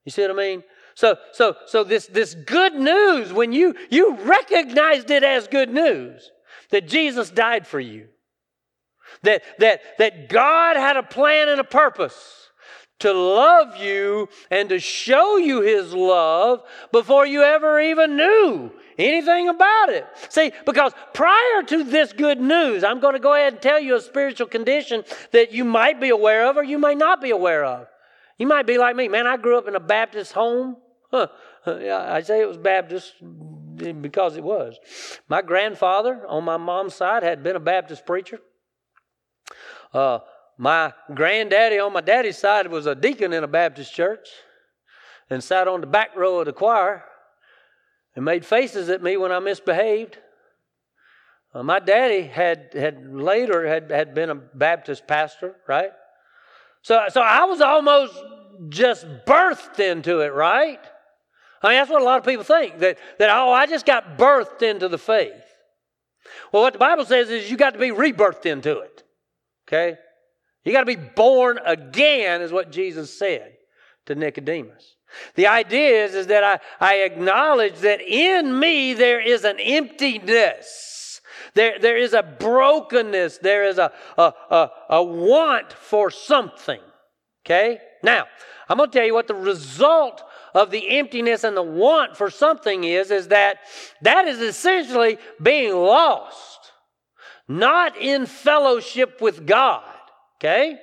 You 0.04 0.12
see 0.12 0.23
what 0.23 0.30
I 0.30 0.35
mean? 0.35 0.62
So, 0.95 1.16
so, 1.33 1.54
so 1.66 1.85
this, 1.85 2.07
this 2.07 2.35
good 2.35 2.75
news, 2.75 3.33
when 3.33 3.52
you, 3.52 3.75
you 3.90 4.16
recognized 4.16 5.11
it 5.11 5.23
as 5.23 5.47
good 5.47 5.73
news, 5.73 6.30
that 6.71 6.88
Jesus 6.88 7.30
died 7.30 7.66
for 7.66 7.78
you, 7.78 8.09
that, 9.23 9.42
that, 9.59 9.80
that 9.99 10.28
God 10.28 10.76
had 10.76 10.97
a 10.97 11.02
plan 11.02 11.49
and 11.49 11.61
a 11.61 11.64
purpose 11.64 12.48
to 13.00 13.12
love 13.12 13.76
you 13.76 14.28
and 14.50 14.69
to 14.69 14.78
show 14.78 15.37
you 15.37 15.61
his 15.61 15.93
love 15.93 16.62
before 16.93 17.26
you 17.26 17.43
ever 17.43 17.81
even 17.81 18.17
knew 18.17 18.73
anything 18.99 19.49
about 19.49 19.90
it. 19.90 20.07
See, 20.28 20.52
because 20.67 20.93
prior 21.14 21.62
to 21.69 21.85
this 21.85 22.12
good 22.12 22.40
news, 22.40 22.83
I'm 22.83 23.00
going 23.00 23.14
to 23.14 23.21
go 23.21 23.35
ahead 23.35 23.55
and 23.55 23.62
tell 23.62 23.81
you 23.81 23.97
a 23.97 24.00
spiritual 24.00 24.49
condition 24.49 25.05
that 25.33 25.52
you 25.52 25.64
might 25.64 26.00
be 26.00 26.09
aware 26.09 26.49
of 26.49 26.57
or 26.57 26.64
you 26.64 26.78
may 26.78 26.95
not 26.95 27.23
be 27.23 27.31
aware 27.31 27.64
of. 27.64 27.87
You 28.38 28.47
might 28.47 28.67
be 28.67 28.78
like 28.78 28.97
me, 28.97 29.09
man, 29.09 29.26
I 29.26 29.37
grew 29.37 29.59
up 29.59 29.69
in 29.69 29.75
a 29.75 29.81
Baptist 29.81 30.33
home. 30.33 30.76
Huh. 31.11 31.28
I 31.67 32.23
say 32.23 32.40
it 32.40 32.49
was 32.49 32.57
Baptist 32.57 33.14
because 33.76 34.37
it 34.37 34.43
was. 34.45 34.76
My 35.28 35.43
grandfather 35.43 36.26
on 36.26 36.45
my 36.45 36.57
mom's 36.57 36.95
side 36.95 37.23
had 37.23 37.43
been 37.43 37.57
a 37.57 37.61
Baptist 37.61 38.07
preacher. 38.07 38.40
Uh, 39.93 40.21
my 40.59 40.93
granddaddy 41.15 41.79
on 41.79 41.93
my 41.93 42.00
daddy's 42.00 42.37
side 42.37 42.67
was 42.67 42.87
a 42.87 42.95
deacon 42.95 43.33
in 43.33 43.45
a 43.45 43.49
Baptist 43.49 43.95
church 43.95 44.29
and 45.31 45.43
sat 45.43 45.69
on 45.69 45.81
the 45.81 45.87
back 45.87 46.17
row 46.17 46.41
of 46.41 46.47
the 46.47 46.53
choir 46.53 47.05
and 48.17 48.25
made 48.25 48.45
faces 48.45 48.88
at 48.88 49.00
me 49.00 49.17
when 49.17 49.31
I 49.31 49.38
misbehaved. 49.38 50.19
Uh, 51.55 51.62
my 51.62 51.79
daddy 51.79 52.23
had, 52.23 52.71
had 52.75 53.15
later 53.15 53.67
had, 53.67 53.91
had 53.91 54.15
been 54.15 54.31
a 54.31 54.35
Baptist 54.35 55.07
pastor, 55.07 55.55
right? 55.69 55.93
So, 56.83 57.05
so 57.09 57.21
I 57.21 57.45
was 57.45 57.61
almost 57.61 58.15
just 58.69 59.07
birthed 59.27 59.79
into 59.79 60.21
it, 60.21 60.35
right? 60.35 60.81
I 61.62 61.69
mean, 61.69 61.77
that's 61.77 61.91
what 61.91 62.03
a 62.03 62.05
lot 62.05 62.19
of 62.19 62.25
people 62.25 62.45
think 62.45 62.81
that, 62.81 62.99
that, 63.19 63.31
oh, 63.31 63.53
I 63.53 63.67
just 63.67 63.87
got 63.87 64.19
birthed 64.19 64.62
into 64.62 64.88
the 64.88 64.99
faith. 64.99 65.33
Well, 66.53 66.62
what 66.62 66.73
the 66.73 66.79
Bible 66.79 67.05
says 67.05 67.31
is 67.31 67.49
you 67.49 67.57
got 67.57 67.75
to 67.75 67.79
be 67.79 67.91
rebirthed 67.91 68.47
into 68.47 68.81
it. 68.81 69.05
Okay? 69.69 69.97
You 70.68 70.75
got 70.75 70.80
to 70.80 70.87
be 70.87 70.96
born 70.96 71.58
again, 71.64 72.42
is 72.42 72.52
what 72.52 72.70
Jesus 72.70 73.18
said 73.18 73.54
to 74.04 74.14
Nicodemus. 74.14 74.96
The 75.34 75.46
idea 75.46 76.04
is, 76.04 76.14
is 76.14 76.26
that 76.26 76.44
I, 76.44 76.60
I 76.78 76.96
acknowledge 76.96 77.76
that 77.78 78.02
in 78.02 78.60
me 78.60 78.92
there 78.92 79.18
is 79.18 79.44
an 79.44 79.58
emptiness. 79.58 81.22
There, 81.54 81.78
there 81.78 81.96
is 81.96 82.12
a 82.12 82.22
brokenness. 82.22 83.38
There 83.38 83.64
is 83.64 83.78
a, 83.78 83.90
a, 84.18 84.34
a, 84.50 84.70
a 84.90 85.02
want 85.02 85.72
for 85.72 86.10
something. 86.10 86.80
Okay? 87.46 87.78
Now, 88.02 88.26
I'm 88.68 88.76
going 88.76 88.90
to 88.90 88.98
tell 88.98 89.06
you 89.06 89.14
what 89.14 89.26
the 89.26 89.34
result 89.34 90.22
of 90.52 90.70
the 90.70 90.98
emptiness 90.98 91.44
and 91.44 91.56
the 91.56 91.62
want 91.62 92.14
for 92.14 92.28
something 92.28 92.84
is, 92.84 93.10
is 93.10 93.28
that 93.28 93.60
that 94.02 94.28
is 94.28 94.40
essentially 94.40 95.16
being 95.42 95.75
lost, 95.75 96.72
not 97.48 97.96
in 97.96 98.26
fellowship 98.26 99.22
with 99.22 99.46
God. 99.46 99.94
Okay? 100.40 100.78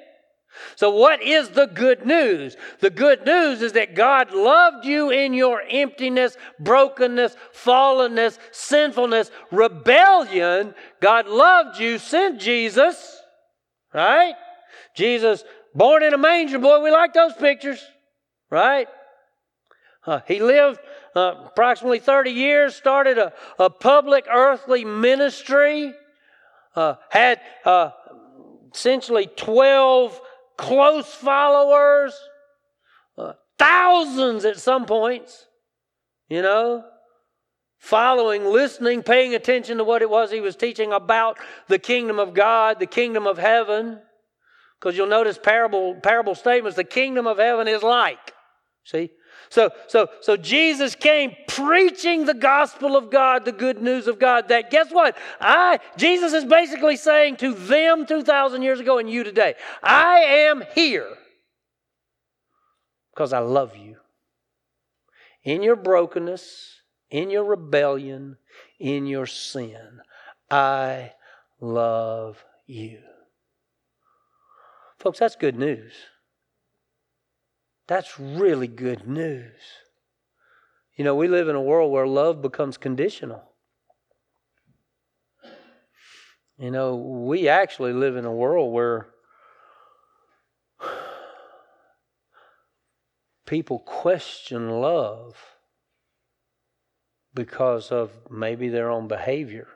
So, 0.75 0.89
what 0.89 1.21
is 1.21 1.50
the 1.50 1.67
good 1.67 2.05
news? 2.05 2.55
The 2.79 2.89
good 2.89 3.25
news 3.25 3.62
is 3.62 3.74
that 3.74 3.95
God 3.95 4.31
loved 4.33 4.85
you 4.85 5.09
in 5.09 5.33
your 5.33 5.62
emptiness, 5.69 6.38
brokenness, 6.59 7.35
fallenness, 7.53 8.38
sinfulness, 8.51 9.31
rebellion. 9.51 10.74
God 11.01 11.27
loved 11.27 11.79
you, 11.79 11.97
sent 11.97 12.39
Jesus, 12.39 13.21
right? 13.93 14.35
Jesus, 14.95 15.43
born 15.74 16.03
in 16.03 16.13
a 16.13 16.17
manger, 16.17 16.59
boy, 16.59 16.81
we 16.81 16.91
like 16.91 17.13
those 17.13 17.33
pictures, 17.33 17.83
right? 18.50 18.88
Uh, 20.05 20.21
he 20.27 20.39
lived 20.39 20.79
uh, 21.15 21.33
approximately 21.47 22.00
30 22.00 22.31
years, 22.31 22.75
started 22.75 23.17
a, 23.17 23.33
a 23.57 23.69
public 23.69 24.25
earthly 24.31 24.85
ministry, 24.85 25.93
uh, 26.75 26.95
had 27.09 27.39
uh, 27.63 27.91
essentially 28.75 29.27
12 29.38 30.20
close 30.58 31.08
followers, 31.08 32.13
uh, 33.17 33.34
thousands 33.58 34.44
at 34.44 34.58
some 34.58 34.86
points, 34.86 35.46
you 36.27 36.41
know, 36.41 36.84
following, 37.77 38.46
listening, 38.46 39.01
paying 39.01 39.34
attention 39.34 39.77
to 39.77 39.84
what 39.84 40.01
it 40.01 40.10
was 40.10 40.29
he 40.32 40.41
was 40.41 40.55
teaching 40.55 40.91
about 40.91 41.38
the 41.67 41.79
kingdom 41.79 42.20
of 42.20 42.34
God, 42.34 42.79
the 42.79 42.86
kingdom 42.86 43.25
of 43.25 43.38
heaven. 43.38 44.00
Because 44.79 44.98
you'll 44.98 45.08
notice 45.08 45.39
parable, 45.41 45.96
parable 45.96 46.36
statements 46.36 46.75
the 46.75 46.84
kingdom 46.84 47.27
of 47.27 47.38
heaven 47.38 47.67
is 47.67 47.82
like. 47.82 48.34
See? 48.84 49.12
So, 49.49 49.69
so, 49.87 50.07
so 50.21 50.37
Jesus 50.37 50.95
came 50.95 51.35
preaching 51.47 52.25
the 52.25 52.33
gospel 52.33 52.95
of 52.95 53.11
God, 53.11 53.45
the 53.45 53.51
good 53.51 53.81
news 53.81 54.07
of 54.07 54.19
God. 54.19 54.47
That 54.49 54.71
guess 54.71 54.91
what? 54.91 55.17
I 55.39 55.79
Jesus 55.97 56.33
is 56.33 56.45
basically 56.45 56.97
saying 56.97 57.37
to 57.37 57.53
them 57.53 58.05
2,000 58.05 58.61
years 58.61 58.79
ago 58.79 58.97
and 58.97 59.09
you 59.09 59.23
today, 59.23 59.55
I 59.83 60.17
am 60.19 60.63
here 60.73 61.09
because 63.13 63.33
I 63.33 63.39
love 63.39 63.75
you. 63.77 63.97
In 65.43 65.61
your 65.61 65.75
brokenness, 65.75 66.81
in 67.09 67.29
your 67.29 67.43
rebellion, 67.45 68.37
in 68.79 69.05
your 69.05 69.27
sin, 69.27 70.01
I 70.49 71.13
love 71.61 72.43
you. 72.65 72.99
Folks, 74.99 75.19
that's 75.19 75.35
good 75.35 75.55
news. 75.55 75.93
That's 77.87 78.19
really 78.19 78.67
good 78.67 79.07
news. 79.07 79.61
You 80.95 81.03
know, 81.03 81.15
we 81.15 81.27
live 81.27 81.47
in 81.49 81.55
a 81.55 81.61
world 81.61 81.91
where 81.91 82.07
love 82.07 82.41
becomes 82.41 82.77
conditional. 82.77 83.43
You 86.57 86.71
know, 86.71 86.95
we 86.95 87.49
actually 87.49 87.93
live 87.93 88.15
in 88.15 88.23
a 88.23 88.31
world 88.31 88.73
where 88.73 89.07
people 93.45 93.79
question 93.79 94.69
love 94.69 95.35
because 97.33 97.91
of 97.91 98.11
maybe 98.31 98.69
their 98.69 98.89
own 98.89 99.07
behavior. 99.07 99.67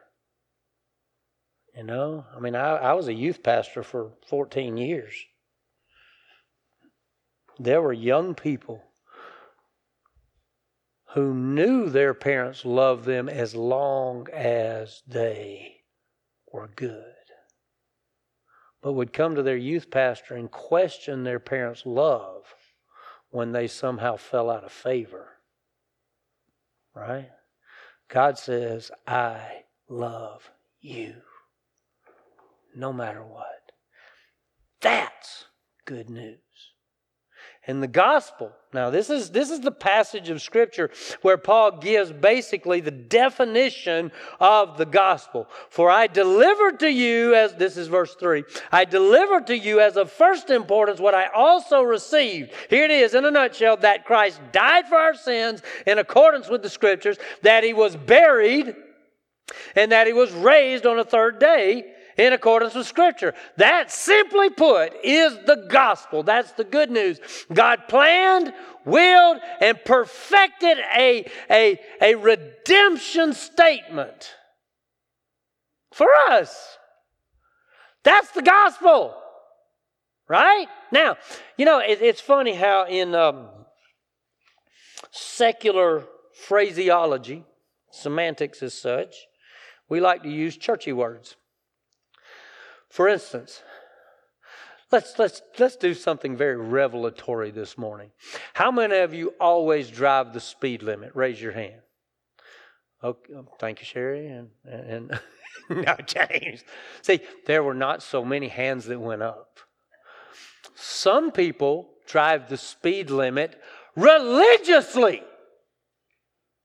You 1.76 1.84
know, 1.84 2.26
I 2.36 2.40
mean, 2.40 2.56
I, 2.56 2.76
I 2.78 2.94
was 2.94 3.08
a 3.08 3.14
youth 3.14 3.44
pastor 3.44 3.84
for 3.84 4.14
14 4.28 4.78
years. 4.78 5.14
There 7.60 7.82
were 7.82 7.94
young 7.94 8.36
people 8.36 8.82
who 11.14 11.34
knew 11.34 11.90
their 11.90 12.14
parents 12.14 12.64
loved 12.64 13.04
them 13.04 13.28
as 13.28 13.54
long 13.54 14.28
as 14.32 15.02
they 15.06 15.82
were 16.54 16.70
good, 16.76 17.04
but 18.82 18.94
would 18.94 19.12
come 19.12 19.36
to 19.36 19.44
their 19.44 19.58
youth 19.58 19.92
pastor 19.92 20.36
and 20.36 20.50
question 20.50 21.24
their 21.24 21.40
parents' 21.40 21.86
love 21.86 22.46
when 23.30 23.52
they 23.52 23.68
somehow 23.68 24.16
fell 24.16 24.50
out 24.50 24.64
of 24.64 24.72
favor. 24.72 25.28
Right? 26.96 27.30
God 28.08 28.38
says, 28.38 28.90
I 29.06 29.64
love 29.90 30.50
you 30.80 31.16
no 32.76 32.94
matter 32.94 33.24
what. 33.24 33.72
That's 34.80 35.46
good 35.86 36.10
news. 36.10 36.40
And 37.70 37.84
the 37.84 37.88
gospel. 37.88 38.52
Now, 38.74 38.90
this 38.90 39.12
is, 39.12 39.30
this 39.30 39.52
is 39.52 39.60
the 39.60 39.70
passage 39.70 40.32
of 40.32 40.42
Scripture 40.42 40.90
where 41.22 41.38
Paul 41.38 41.78
gives 41.78 42.12
basically 42.12 42.82
the 42.82 42.90
definition 42.90 44.12
of 44.40 44.80
the 44.80 44.88
gospel. 44.88 45.48
For 45.70 45.88
I 45.92 46.08
delivered 46.08 46.80
to 46.80 46.90
you, 46.90 47.36
as 47.36 47.54
this 47.54 47.78
is 47.78 47.88
verse 47.88 48.16
3, 48.16 48.44
I 48.72 48.86
delivered 48.86 49.46
to 49.48 49.56
you 49.56 49.82
as 49.82 49.98
of 49.98 50.12
first 50.12 50.50
importance 50.50 51.00
what 51.00 51.14
I 51.14 51.28
also 51.28 51.84
received. 51.84 52.54
Here 52.72 52.86
it 52.86 52.92
is 52.92 53.14
in 53.14 53.24
a 53.24 53.30
nutshell 53.30 53.78
that 53.78 54.04
Christ 54.04 54.42
died 54.52 54.88
for 54.88 54.98
our 54.98 55.14
sins 55.14 55.62
in 55.86 56.00
accordance 56.00 56.50
with 56.50 56.64
the 56.64 56.72
Scriptures, 56.72 57.20
that 57.44 57.64
he 57.64 57.74
was 57.74 57.96
buried, 57.96 58.76
and 59.76 59.92
that 59.92 60.08
he 60.08 60.14
was 60.14 60.32
raised 60.32 60.88
on 60.88 60.98
the 60.98 61.06
third 61.06 61.38
day 61.38 61.86
in 62.20 62.34
accordance 62.34 62.76
with 62.76 62.86
Scripture. 62.86 63.34
That, 63.56 63.92
simply 63.92 64.50
put, 64.50 64.94
is 65.04 65.38
the 65.46 65.68
gospel. 65.70 66.22
That's 66.22 66.52
the 66.52 66.66
good 66.66 66.92
news. 66.92 67.20
God 67.52 67.88
planned, 67.88 68.54
willed, 68.86 69.38
and 69.62 69.80
perfected 69.86 70.78
a, 70.96 71.26
a, 71.50 71.80
a 72.02 72.16
redemption 72.16 73.34
statement 73.34 74.36
for 75.94 76.10
us. 76.30 76.78
That's 78.04 78.32
the 78.32 78.42
gospel. 78.42 79.16
Right? 80.28 80.68
Now, 80.92 81.16
you 81.58 81.66
know, 81.66 81.80
it, 81.80 82.02
it's 82.02 82.22
funny 82.22 82.54
how 82.54 82.86
in 82.86 83.16
um, 83.16 83.48
secular 85.10 86.04
phraseology, 86.34 87.46
semantics 87.92 88.62
as 88.62 88.74
such, 88.74 89.16
we 89.88 90.02
like 90.02 90.22
to 90.24 90.30
use 90.30 90.56
churchy 90.56 90.94
words. 90.94 91.36
For 92.90 93.08
instance, 93.08 93.62
let's, 94.92 95.18
let's, 95.20 95.42
let's 95.60 95.76
do 95.76 95.94
something 95.94 96.36
very 96.36 96.58
revelatory 96.58 97.52
this 97.52 97.78
morning. 97.78 98.12
How 98.54 98.72
many 98.72 98.98
of 98.98 99.14
you 99.14 99.34
always 99.40 99.90
drive 99.90 100.34
the 100.34 100.40
speed 100.40 100.84
limit? 100.84 101.12
Raise 101.14 101.42
your 101.42 101.52
hand. 101.52 101.82
Okay, 103.04 103.34
oh, 103.36 103.48
thank 103.60 103.80
you, 103.80 103.86
Sherry. 103.86 104.28
And, 104.28 104.50
and, 104.66 105.20
no, 105.70 105.96
James. 106.06 106.64
See, 107.02 107.22
there 107.46 107.64
were 107.64 107.74
not 107.74 108.04
so 108.04 108.26
many 108.26 108.48
hands 108.48 108.86
that 108.86 109.00
went 109.00 109.22
up. 109.22 109.60
Some 110.76 111.32
people 111.32 111.90
drive 112.08 112.50
the 112.50 112.58
speed 112.58 113.10
limit 113.10 113.62
religiously 113.96 115.22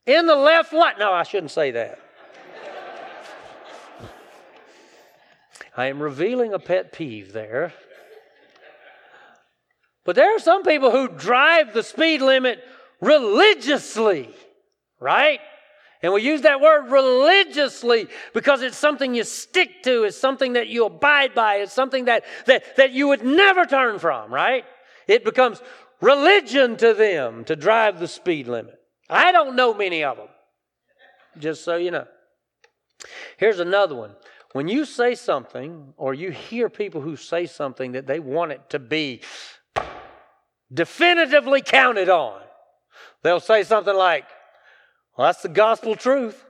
in 0.05 0.25
the 0.25 0.35
left 0.35 0.73
lane. 0.73 0.95
No, 0.99 1.11
I 1.11 1.23
shouldn't 1.23 1.51
say 1.51 1.71
that. 1.71 1.99
I 5.77 5.87
am 5.87 6.01
revealing 6.01 6.53
a 6.53 6.59
pet 6.59 6.93
peeve 6.93 7.33
there. 7.33 7.73
But 10.05 10.15
there 10.15 10.35
are 10.35 10.39
some 10.39 10.63
people 10.63 10.91
who 10.91 11.07
drive 11.07 11.73
the 11.73 11.83
speed 11.83 12.21
limit 12.21 12.63
religiously, 13.01 14.29
right? 14.99 15.39
And 16.01 16.13
we 16.13 16.21
use 16.21 16.41
that 16.41 16.61
word 16.61 16.91
religiously 16.91 18.07
because 18.33 18.61
it's 18.61 18.77
something 18.77 19.15
you 19.15 19.23
stick 19.23 19.81
to, 19.83 20.03
it's 20.03 20.17
something 20.17 20.53
that 20.53 20.67
you 20.67 20.85
abide 20.85 21.33
by, 21.33 21.55
it's 21.55 21.73
something 21.73 22.05
that, 22.05 22.23
that, 22.45 22.75
that 22.77 22.91
you 22.91 23.07
would 23.07 23.25
never 23.25 23.65
turn 23.65 23.97
from, 23.97 24.31
right? 24.31 24.63
It 25.07 25.25
becomes 25.25 25.61
religion 26.01 26.77
to 26.77 26.93
them 26.93 27.43
to 27.45 27.55
drive 27.55 27.99
the 27.99 28.07
speed 28.07 28.47
limit. 28.47 28.79
I 29.09 29.31
don't 29.31 29.55
know 29.55 29.73
many 29.73 30.03
of 30.03 30.17
them, 30.17 30.27
just 31.39 31.63
so 31.63 31.75
you 31.75 31.91
know. 31.91 32.05
Here's 33.37 33.59
another 33.59 33.95
one. 33.95 34.11
When 34.55 34.69
you 34.69 34.85
say 34.85 35.15
something, 35.15 35.93
or 35.97 36.13
you 36.13 36.31
hear 36.31 36.69
people 36.69 37.01
who 37.01 37.17
say 37.17 37.45
something 37.45 37.91
that 37.91 38.07
they 38.07 38.21
want 38.21 38.53
it 38.53 38.69
to 38.69 38.79
be 38.79 39.19
definitively 40.73 41.61
counted 41.61 42.07
on, 42.07 42.39
they'll 43.21 43.41
say 43.41 43.63
something 43.63 43.93
like, 43.93 44.23
Well, 45.17 45.27
that's 45.27 45.41
the 45.41 45.49
gospel 45.49 45.97
truth. 45.97 46.41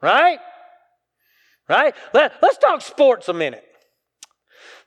Right? 0.00 0.38
Right? 1.68 1.94
Let, 2.14 2.32
let's 2.40 2.56
talk 2.56 2.80
sports 2.80 3.28
a 3.28 3.34
minute. 3.34 3.68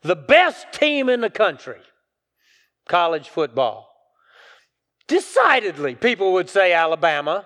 The 0.02 0.15
best 0.15 0.74
team 0.74 1.08
in 1.08 1.22
the 1.22 1.30
country, 1.30 1.82
college 2.89 3.30
football. 3.30 3.93
Decidedly, 5.08 5.93
people 5.93 6.34
would 6.34 6.50
say 6.50 6.74
Alabama. 6.74 7.46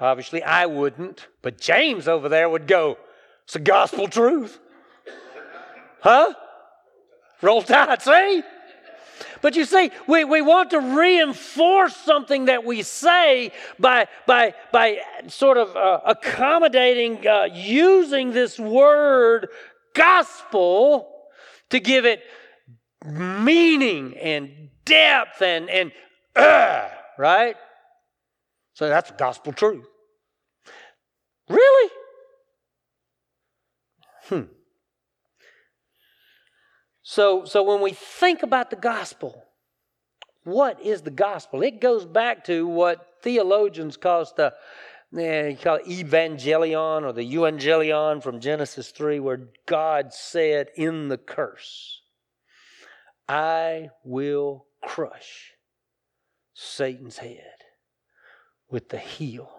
Obviously, 0.00 0.42
I 0.42 0.66
wouldn't, 0.66 1.26
but 1.42 1.60
James 1.60 2.06
over 2.06 2.28
there 2.28 2.48
would 2.48 2.66
go, 2.66 2.98
It's 3.44 3.54
the 3.54 3.60
gospel 3.60 4.06
truth. 4.08 4.58
Huh? 6.00 6.34
Roll 7.42 7.62
Tide, 7.62 8.02
see? 8.02 8.42
But 9.40 9.56
you 9.56 9.64
see, 9.64 9.90
we, 10.06 10.24
we 10.24 10.40
want 10.42 10.70
to 10.70 10.80
reinforce 10.80 11.96
something 11.96 12.46
that 12.46 12.64
we 12.64 12.82
say 12.82 13.52
by, 13.78 14.08
by, 14.26 14.54
by 14.72 15.00
sort 15.28 15.56
of 15.56 15.76
uh, 15.76 16.00
accommodating, 16.04 17.26
uh, 17.26 17.48
using 17.52 18.32
this 18.32 18.58
word 18.58 19.48
gospel 19.94 21.08
to 21.70 21.80
give 21.80 22.04
it 22.04 22.22
meaning 23.04 24.16
and 24.16 24.70
depth 24.84 25.42
and, 25.42 25.68
and 25.70 25.92
uh, 26.34 26.88
right? 27.16 27.56
So 28.78 28.88
that's 28.88 29.10
gospel 29.10 29.52
truth. 29.52 29.88
Really? 31.48 31.90
Hmm. 34.26 34.42
So, 37.02 37.44
so 37.44 37.64
when 37.64 37.80
we 37.80 37.90
think 37.90 38.44
about 38.44 38.70
the 38.70 38.76
gospel, 38.76 39.42
what 40.44 40.80
is 40.80 41.02
the 41.02 41.10
gospel? 41.10 41.62
It 41.62 41.80
goes 41.80 42.04
back 42.04 42.44
to 42.44 42.68
what 42.68 43.04
theologians 43.20 43.96
call 43.96 44.24
the 44.36 44.54
you 45.10 45.56
call 45.60 45.78
it 45.78 45.86
evangelion 45.86 47.02
or 47.02 47.12
the 47.12 47.28
evangelion 47.34 48.22
from 48.22 48.38
Genesis 48.38 48.92
3, 48.92 49.18
where 49.18 49.48
God 49.66 50.12
said 50.12 50.68
in 50.76 51.08
the 51.08 51.18
curse, 51.18 52.02
I 53.28 53.88
will 54.04 54.66
crush 54.80 55.54
Satan's 56.54 57.18
head 57.18 57.57
with 58.70 58.88
the 58.88 58.98
heel 58.98 59.50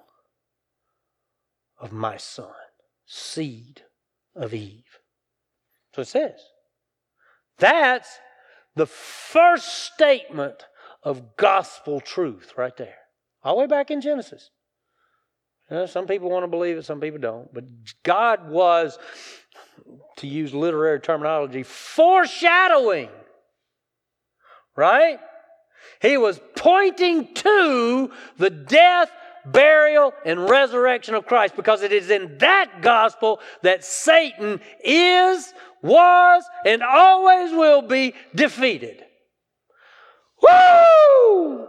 of 1.79 1.91
my 1.91 2.17
son, 2.17 2.51
seed 3.05 3.83
of 4.35 4.53
Eve. 4.53 4.99
So 5.93 6.01
it 6.01 6.07
says. 6.07 6.39
That's 7.57 8.09
the 8.75 8.85
first 8.85 9.93
statement 9.93 10.65
of 11.03 11.35
gospel 11.35 11.99
truth 11.99 12.53
right 12.57 12.75
there. 12.77 12.95
All 13.43 13.55
the 13.55 13.61
way 13.61 13.67
back 13.67 13.91
in 13.91 14.01
Genesis. 14.01 14.51
Some 15.87 16.07
people 16.07 16.29
want 16.29 16.43
to 16.43 16.47
believe 16.47 16.77
it, 16.77 16.85
some 16.85 16.99
people 16.99 17.19
don't. 17.19 17.53
But 17.53 17.65
God 18.03 18.49
was, 18.49 18.97
to 20.17 20.27
use 20.27 20.53
literary 20.53 20.99
terminology, 20.99 21.63
foreshadowing. 21.63 23.09
Right? 24.75 25.19
He 26.01 26.17
was 26.17 26.39
pointing 26.55 27.33
to 27.33 28.11
the 28.37 28.49
death, 28.49 29.11
burial, 29.45 30.13
and 30.25 30.49
resurrection 30.49 31.13
of 31.13 31.25
Christ 31.25 31.55
because 31.55 31.81
it 31.81 31.91
is 31.91 32.09
in 32.09 32.37
that 32.37 32.81
gospel 32.81 33.39
that 33.63 33.83
Satan 33.83 34.61
is, 34.83 35.53
was, 35.81 36.43
and 36.65 36.81
always 36.81 37.51
will 37.51 37.81
be 37.81 38.13
defeated. 38.33 39.03
Woo! 40.41 41.67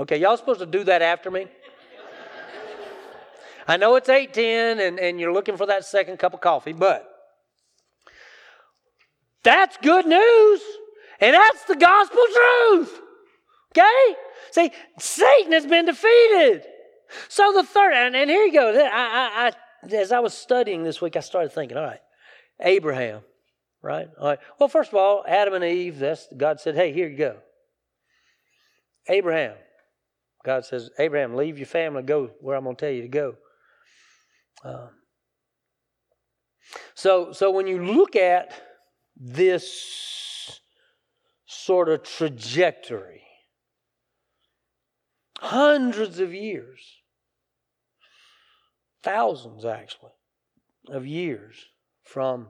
Okay, 0.00 0.16
y'all 0.16 0.36
supposed 0.36 0.60
to 0.60 0.66
do 0.66 0.82
that 0.84 1.02
after 1.02 1.30
me? 1.30 1.46
I 3.68 3.76
know 3.76 3.94
it's 3.94 4.08
810 4.08 4.84
and, 4.84 4.98
and 4.98 5.20
you're 5.20 5.32
looking 5.32 5.56
for 5.56 5.66
that 5.66 5.84
second 5.84 6.18
cup 6.18 6.34
of 6.34 6.40
coffee, 6.40 6.72
but 6.72 7.06
that's 9.44 9.76
good 9.76 10.06
news. 10.06 10.60
And 11.20 11.34
that's 11.34 11.64
the 11.64 11.76
gospel 11.76 12.24
truth. 12.34 12.99
Okay? 13.72 14.16
See, 14.50 14.72
Satan 14.98 15.52
has 15.52 15.66
been 15.66 15.86
defeated. 15.86 16.64
So 17.28 17.52
the 17.52 17.64
third, 17.64 17.92
and, 17.92 18.16
and 18.16 18.30
here 18.30 18.44
you 18.44 18.52
go. 18.52 18.72
I, 18.72 18.88
I, 18.88 19.48
I, 19.48 19.94
as 19.94 20.12
I 20.12 20.20
was 20.20 20.34
studying 20.34 20.82
this 20.82 21.00
week, 21.00 21.16
I 21.16 21.20
started 21.20 21.52
thinking, 21.52 21.76
all 21.76 21.84
right, 21.84 22.00
Abraham, 22.60 23.22
right? 23.82 24.08
All 24.18 24.28
right. 24.28 24.38
Well, 24.58 24.68
first 24.68 24.90
of 24.90 24.96
all, 24.96 25.24
Adam 25.26 25.54
and 25.54 25.64
Eve, 25.64 25.98
that's 25.98 26.28
God 26.36 26.60
said, 26.60 26.74
hey, 26.74 26.92
here 26.92 27.08
you 27.08 27.16
go. 27.16 27.38
Abraham, 29.08 29.54
God 30.44 30.64
says, 30.64 30.90
Abraham, 30.98 31.34
leave 31.34 31.58
your 31.58 31.66
family, 31.66 32.02
go 32.02 32.30
where 32.40 32.56
I'm 32.56 32.64
going 32.64 32.76
to 32.76 32.80
tell 32.80 32.92
you 32.92 33.02
to 33.02 33.08
go. 33.08 33.34
Um, 34.64 34.90
so, 36.94 37.32
so 37.32 37.50
when 37.50 37.66
you 37.66 37.84
look 37.84 38.14
at 38.14 38.52
this 39.16 40.60
sort 41.46 41.88
of 41.88 42.02
trajectory, 42.02 43.22
hundreds 45.40 46.20
of 46.20 46.34
years, 46.34 46.80
thousands 49.02 49.64
actually, 49.64 50.12
of 50.88 51.06
years 51.06 51.56
from 52.04 52.48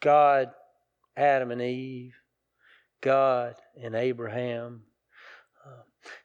God, 0.00 0.50
Adam 1.16 1.50
and 1.50 1.62
Eve, 1.62 2.14
God 3.00 3.54
and 3.82 3.94
Abraham, 3.94 4.82
uh, 5.66 5.82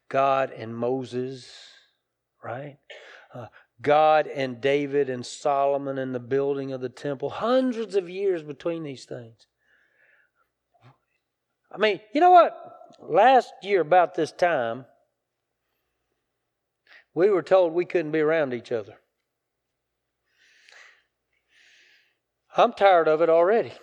God 0.10 0.52
and 0.52 0.76
Moses, 0.76 1.50
right? 2.43 2.78
Uh, 3.34 3.48
God 3.82 4.28
and 4.28 4.60
David 4.60 5.10
and 5.10 5.26
Solomon 5.26 5.98
and 5.98 6.13
the 6.13 6.19
building 6.19 6.74
of 6.74 6.82
the 6.82 6.89
temple. 6.89 7.30
Hundreds 7.30 7.96
of 7.96 8.10
years 8.10 8.43
between 8.43 8.84
these 8.84 9.06
things. 9.06 9.48
I 11.73 11.77
mean, 11.77 11.99
you 12.13 12.21
know 12.21 12.31
what? 12.31 12.55
Last 13.01 13.51
year, 13.63 13.81
about 13.81 14.13
this 14.13 14.31
time, 14.31 14.86
we 17.15 17.29
were 17.29 17.41
told 17.41 17.73
we 17.73 17.86
couldn't 17.86 18.12
be 18.12 18.19
around 18.19 18.53
each 18.53 18.71
other. 18.71 18.95
I'm 22.55 22.73
tired 22.73 23.07
of 23.07 23.21
it 23.21 23.29
already. 23.29 23.73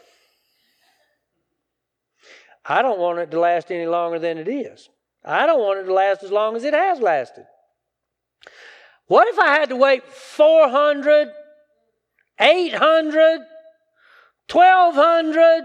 I 2.64 2.82
don't 2.82 3.00
want 3.00 3.18
it 3.18 3.30
to 3.32 3.40
last 3.40 3.72
any 3.72 3.86
longer 3.86 4.18
than 4.18 4.38
it 4.38 4.46
is. 4.46 4.88
I 5.24 5.46
don't 5.46 5.60
want 5.60 5.80
it 5.80 5.84
to 5.84 5.92
last 5.92 6.22
as 6.22 6.30
long 6.30 6.56
as 6.56 6.62
it 6.64 6.74
has 6.74 7.00
lasted. 7.00 7.44
What 9.06 9.26
if 9.28 9.38
I 9.40 9.48
had 9.48 9.70
to 9.70 9.76
wait 9.76 10.04
400, 10.04 11.32
800, 12.38 13.40
1200, 14.48 15.64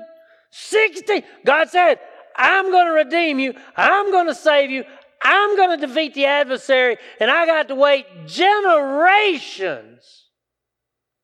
60? 0.50 1.24
God 1.46 1.70
said, 1.70 2.00
I'm 2.36 2.72
going 2.72 2.88
to 2.88 2.94
redeem 2.94 3.40
you. 3.40 3.54
I'm 3.76 4.12
going 4.12 4.28
to 4.28 4.36
save 4.36 4.70
you. 4.70 4.84
I'm 5.24 5.56
going 5.56 5.80
to 5.80 5.88
defeat 5.88 6.14
the 6.14 6.26
adversary. 6.26 6.98
And 7.20 7.32
I 7.32 7.46
got 7.46 7.70
to 7.70 7.76
wait 7.76 8.06
generations. 8.28 10.02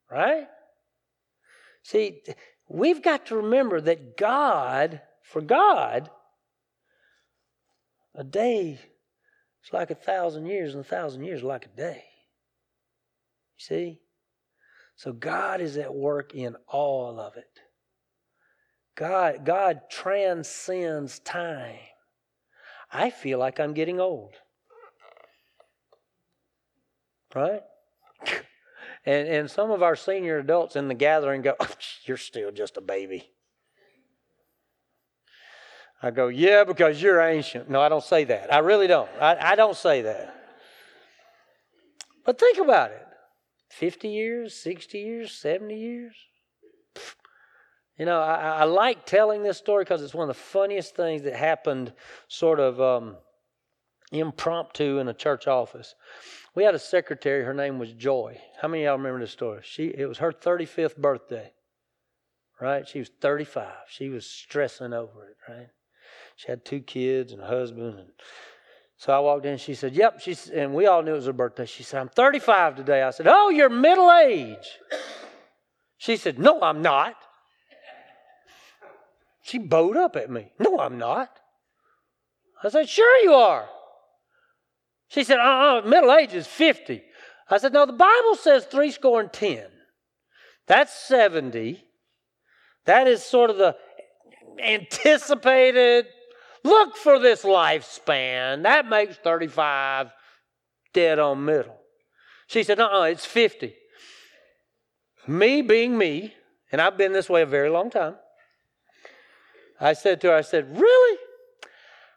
Right? 0.10 0.48
See, 1.84 2.22
we've 2.68 3.02
got 3.02 3.28
to 3.28 3.38
remember 3.38 3.82
that 3.82 4.18
God, 4.18 5.02
for 5.24 5.42
God, 5.42 6.10
a 8.16 8.24
day 8.24 8.80
is 9.64 9.74
like 9.74 9.92
a 9.92 9.96
thousand 9.96 10.46
years, 10.48 10.74
and 10.74 10.84
a 10.84 10.88
thousand 10.88 11.24
years 11.24 11.44
like 11.44 11.66
a 11.66 11.78
day. 11.78 12.04
You 13.58 13.64
see? 13.64 14.02
So 14.96 15.14
God 15.14 15.62
is 15.62 15.78
at 15.78 15.94
work 15.94 16.36
in 16.36 16.56
all 16.68 17.20
of 17.20 17.38
it. 17.38 17.60
God, 18.96 19.46
God 19.46 19.82
transcends 19.90 21.20
time. 21.20 21.80
I 22.92 23.10
feel 23.10 23.40
like 23.40 23.60
I'm 23.60 23.74
getting 23.74 24.00
old. 24.00 24.36
Right? 27.34 27.62
And, 29.04 29.28
and 29.28 29.50
some 29.50 29.72
of 29.72 29.82
our 29.82 29.96
senior 29.96 30.38
adults 30.38 30.76
in 30.76 30.88
the 30.88 30.94
gathering 30.94 31.42
go, 31.42 31.56
oh, 31.60 31.68
You're 32.06 32.18
still 32.18 32.52
just 32.52 32.78
a 32.78 32.82
baby. 32.82 33.32
I 36.04 36.12
go, 36.12 36.28
Yeah, 36.28 36.66
because 36.66 37.02
you're 37.02 37.20
ancient. 37.20 37.68
No, 37.68 37.82
I 37.82 37.90
don't 37.90 38.04
say 38.04 38.26
that. 38.26 38.54
I 38.54 38.60
really 38.60 38.86
don't. 38.86 39.10
I, 39.20 39.54
I 39.54 39.56
don't 39.56 39.76
say 39.76 40.04
that. 40.04 40.36
But 42.26 42.40
think 42.40 42.60
about 42.60 42.92
it 42.92 43.08
50 43.70 44.08
years, 44.08 44.54
60 44.54 45.00
years, 45.00 45.32
70 45.32 45.76
years. 45.76 46.16
You 48.02 48.08
know, 48.08 48.20
I, 48.20 48.62
I 48.62 48.64
like 48.64 49.06
telling 49.06 49.44
this 49.44 49.60
story 49.60 49.84
because 49.84 50.02
it's 50.02 50.16
one 50.16 50.28
of 50.28 50.36
the 50.36 50.42
funniest 50.42 50.96
things 50.96 51.22
that 51.22 51.36
happened 51.36 51.94
sort 52.28 52.60
of 52.60 52.82
um, 52.82 53.16
impromptu 54.12 54.98
in 54.98 55.08
a 55.08 55.14
church 55.14 55.46
office. 55.46 55.94
We 56.56 56.64
had 56.64 56.74
a 56.74 56.80
secretary, 56.80 57.44
her 57.44 57.54
name 57.54 57.78
was 57.78 57.94
Joy. 57.94 58.42
How 58.60 58.70
many 58.70 58.86
of 58.86 58.88
y'all 58.88 58.98
remember 58.98 59.20
this 59.20 59.30
story? 59.30 59.60
She 59.62 59.90
it 59.90 60.08
was 60.08 60.18
her 60.18 60.32
35th 60.32 60.98
birthday. 60.98 61.52
Right? 62.60 62.88
She 62.88 62.98
was 62.98 63.12
35. 63.22 63.72
She 63.88 64.10
was 64.10 64.26
stressing 64.26 64.94
over 64.94 65.28
it, 65.28 65.38
right? 65.48 65.70
She 66.38 66.48
had 66.48 66.66
two 66.66 66.80
kids 66.80 67.34
and 67.34 67.44
a 67.44 67.46
husband 67.46 68.00
and 68.00 68.10
so 68.98 69.14
I 69.14 69.20
walked 69.20 69.46
in. 69.46 69.60
She 69.60 69.76
said, 69.76 69.94
"Yep." 69.94 70.22
She 70.22 70.36
and 70.56 70.74
we 70.74 70.88
all 70.88 71.04
knew 71.04 71.12
it 71.12 71.18
was 71.18 71.26
her 71.28 71.34
birthday. 71.34 71.68
She 71.68 71.84
said, 71.84 72.02
"I'm 72.02 72.10
35 72.10 72.78
today." 72.78 73.04
I 73.04 73.12
said, 73.12 73.28
"Oh, 73.28 73.50
you're 73.50 73.70
middle 73.70 74.12
age." 74.12 74.80
She 76.00 76.18
said, 76.18 76.40
"No, 76.40 76.62
I'm 76.64 76.82
not." 76.82 77.16
She 79.42 79.58
bowed 79.58 79.98
up 79.98 80.16
at 80.16 80.30
me. 80.30 80.52
"No, 80.60 80.80
I'm 80.80 80.98
not." 80.98 81.40
I 82.64 82.70
said, 82.70 82.90
"Sure 82.90 83.24
you 83.24 83.34
are." 83.34 83.68
She 85.12 85.26
said, 85.26 85.40
uh 85.40 85.82
uh 85.84 85.88
middle 85.88 86.14
age 86.14 86.34
is 86.34 86.48
50. 86.48 87.04
I 87.50 87.58
said, 87.58 87.74
no, 87.74 87.86
the 87.86 87.92
Bible 87.92 88.36
says 88.36 88.66
three 88.66 88.92
score 88.92 89.20
and 89.20 89.32
ten. 89.32 89.68
That's 90.68 90.94
70. 91.06 91.84
That 92.86 93.08
is 93.08 93.22
sort 93.22 93.50
of 93.50 93.58
the 93.58 93.76
anticipated 94.64 96.06
look 96.64 96.96
for 96.96 97.20
this 97.20 97.44
lifespan. 97.44 98.64
That 98.64 98.88
makes 98.88 99.18
35 99.18 100.14
dead 100.94 101.20
on 101.20 101.44
middle. 101.44 101.78
She 102.48 102.64
said, 102.64 102.80
uh 102.80 102.88
uh 102.88 103.04
it's 103.04 103.26
50. 103.26 103.76
Me 105.28 105.62
being 105.62 105.98
me, 105.98 106.34
and 106.72 106.80
I've 106.80 106.98
been 106.98 107.12
this 107.12 107.30
way 107.30 107.42
a 107.42 107.46
very 107.46 107.70
long 107.70 107.90
time, 107.90 108.16
I 109.82 109.94
said 109.94 110.22
to 110.22 110.28
her, 110.28 110.36
I 110.36 110.42
said, 110.42 110.80
Really? 110.80 111.18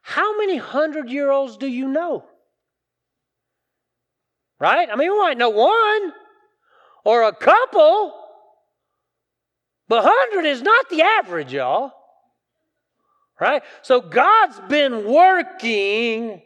How 0.03 0.38
many 0.38 0.59
hundred 0.59 1.09
year 1.09 1.31
olds 1.31 1.57
do 1.57 1.66
you 1.66 1.88
know? 1.88 2.27
Right? 4.61 4.88
I 4.90 4.96
mean, 4.96 5.11
we 5.11 5.18
might 5.18 5.38
know 5.38 5.48
one 5.48 6.12
or 7.05 7.22
a 7.22 7.33
couple, 7.35 8.14
but 9.88 10.05
100 10.05 10.46
is 10.46 10.62
not 10.62 10.88
the 10.90 11.03
average, 11.03 11.53
y'all. 11.53 11.92
Right? 13.40 13.62
So 13.83 14.00
God's 14.00 14.61
been 14.68 15.05
working 15.11 16.42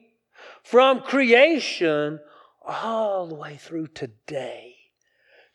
from 0.62 1.00
creation 1.00 2.20
all 2.64 3.26
the 3.26 3.34
way 3.34 3.56
through 3.56 3.88
today 3.88 4.76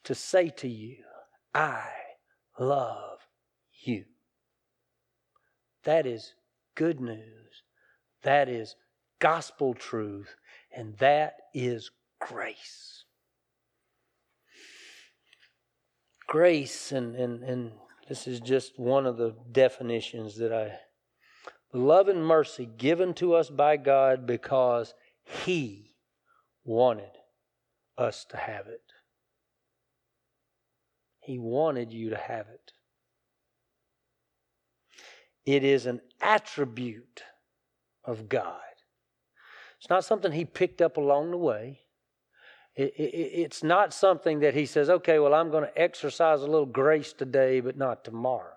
to 0.03 0.13
say 0.13 0.49
to 0.49 0.67
you, 0.67 0.97
I 1.55 1.87
love 2.59 3.19
you. 3.83 4.05
That 5.83 6.05
is 6.05 6.33
good 6.75 6.99
news. 6.99 7.63
That 8.23 8.49
is 8.49 8.75
gospel 9.19 9.73
truth. 9.73 10.35
And 10.75 10.97
that 10.97 11.35
is 11.53 11.91
grace. 12.19 13.03
Grace, 16.27 16.91
and, 16.91 17.15
and, 17.15 17.43
and 17.43 17.71
this 18.07 18.27
is 18.27 18.39
just 18.39 18.79
one 18.79 19.05
of 19.05 19.17
the 19.17 19.35
definitions 19.51 20.37
that 20.37 20.51
I 20.51 20.79
love 21.73 22.07
and 22.07 22.25
mercy 22.25 22.65
given 22.65 23.13
to 23.15 23.35
us 23.35 23.49
by 23.49 23.77
God 23.77 24.25
because 24.25 24.93
He 25.23 25.95
wanted 26.63 27.11
us 27.97 28.25
to 28.29 28.37
have 28.37 28.67
it. 28.67 28.81
He 31.19 31.37
wanted 31.37 31.93
you 31.93 32.09
to 32.09 32.17
have 32.17 32.47
it. 32.47 32.73
It 35.45 35.63
is 35.63 35.85
an 35.85 36.01
attribute 36.21 37.23
of 38.03 38.29
God. 38.29 38.59
It's 39.79 39.89
not 39.89 40.05
something 40.05 40.31
He 40.31 40.45
picked 40.45 40.81
up 40.81 40.97
along 40.97 41.31
the 41.31 41.37
way. 41.37 41.81
It, 42.75 42.93
it, 42.97 43.01
it's 43.41 43.63
not 43.63 43.93
something 43.93 44.39
that 44.39 44.55
he 44.55 44.65
says, 44.65 44.89
okay, 44.89 45.19
well, 45.19 45.33
I'm 45.33 45.51
going 45.51 45.63
to 45.63 45.79
exercise 45.79 46.41
a 46.41 46.47
little 46.47 46.65
grace 46.65 47.13
today, 47.13 47.59
but 47.59 47.77
not 47.77 48.03
tomorrow. 48.03 48.49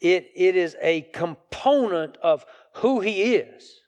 It, 0.00 0.30
it 0.34 0.56
is 0.56 0.76
a 0.82 1.02
component 1.12 2.16
of 2.22 2.44
who 2.76 3.00
he 3.00 3.36
is 3.36 3.80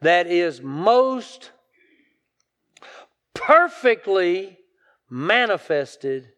that 0.00 0.26
is 0.26 0.62
most 0.62 1.50
perfectly 3.34 4.58
manifested 5.10 6.32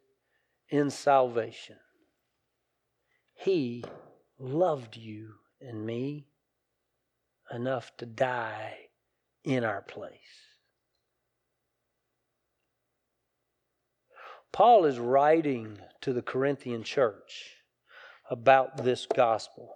in 0.68 0.90
salvation. 0.90 1.76
He 3.34 3.84
loved 4.42 4.96
you 4.96 5.34
and 5.60 5.86
me 5.86 6.26
enough 7.52 7.92
to 7.98 8.06
die 8.06 8.74
in 9.44 9.64
our 9.64 9.82
place. 9.82 10.18
Paul 14.52 14.84
is 14.84 14.98
writing 14.98 15.78
to 16.02 16.12
the 16.12 16.22
Corinthian 16.22 16.82
church 16.82 17.56
about 18.30 18.84
this 18.84 19.06
gospel. 19.06 19.74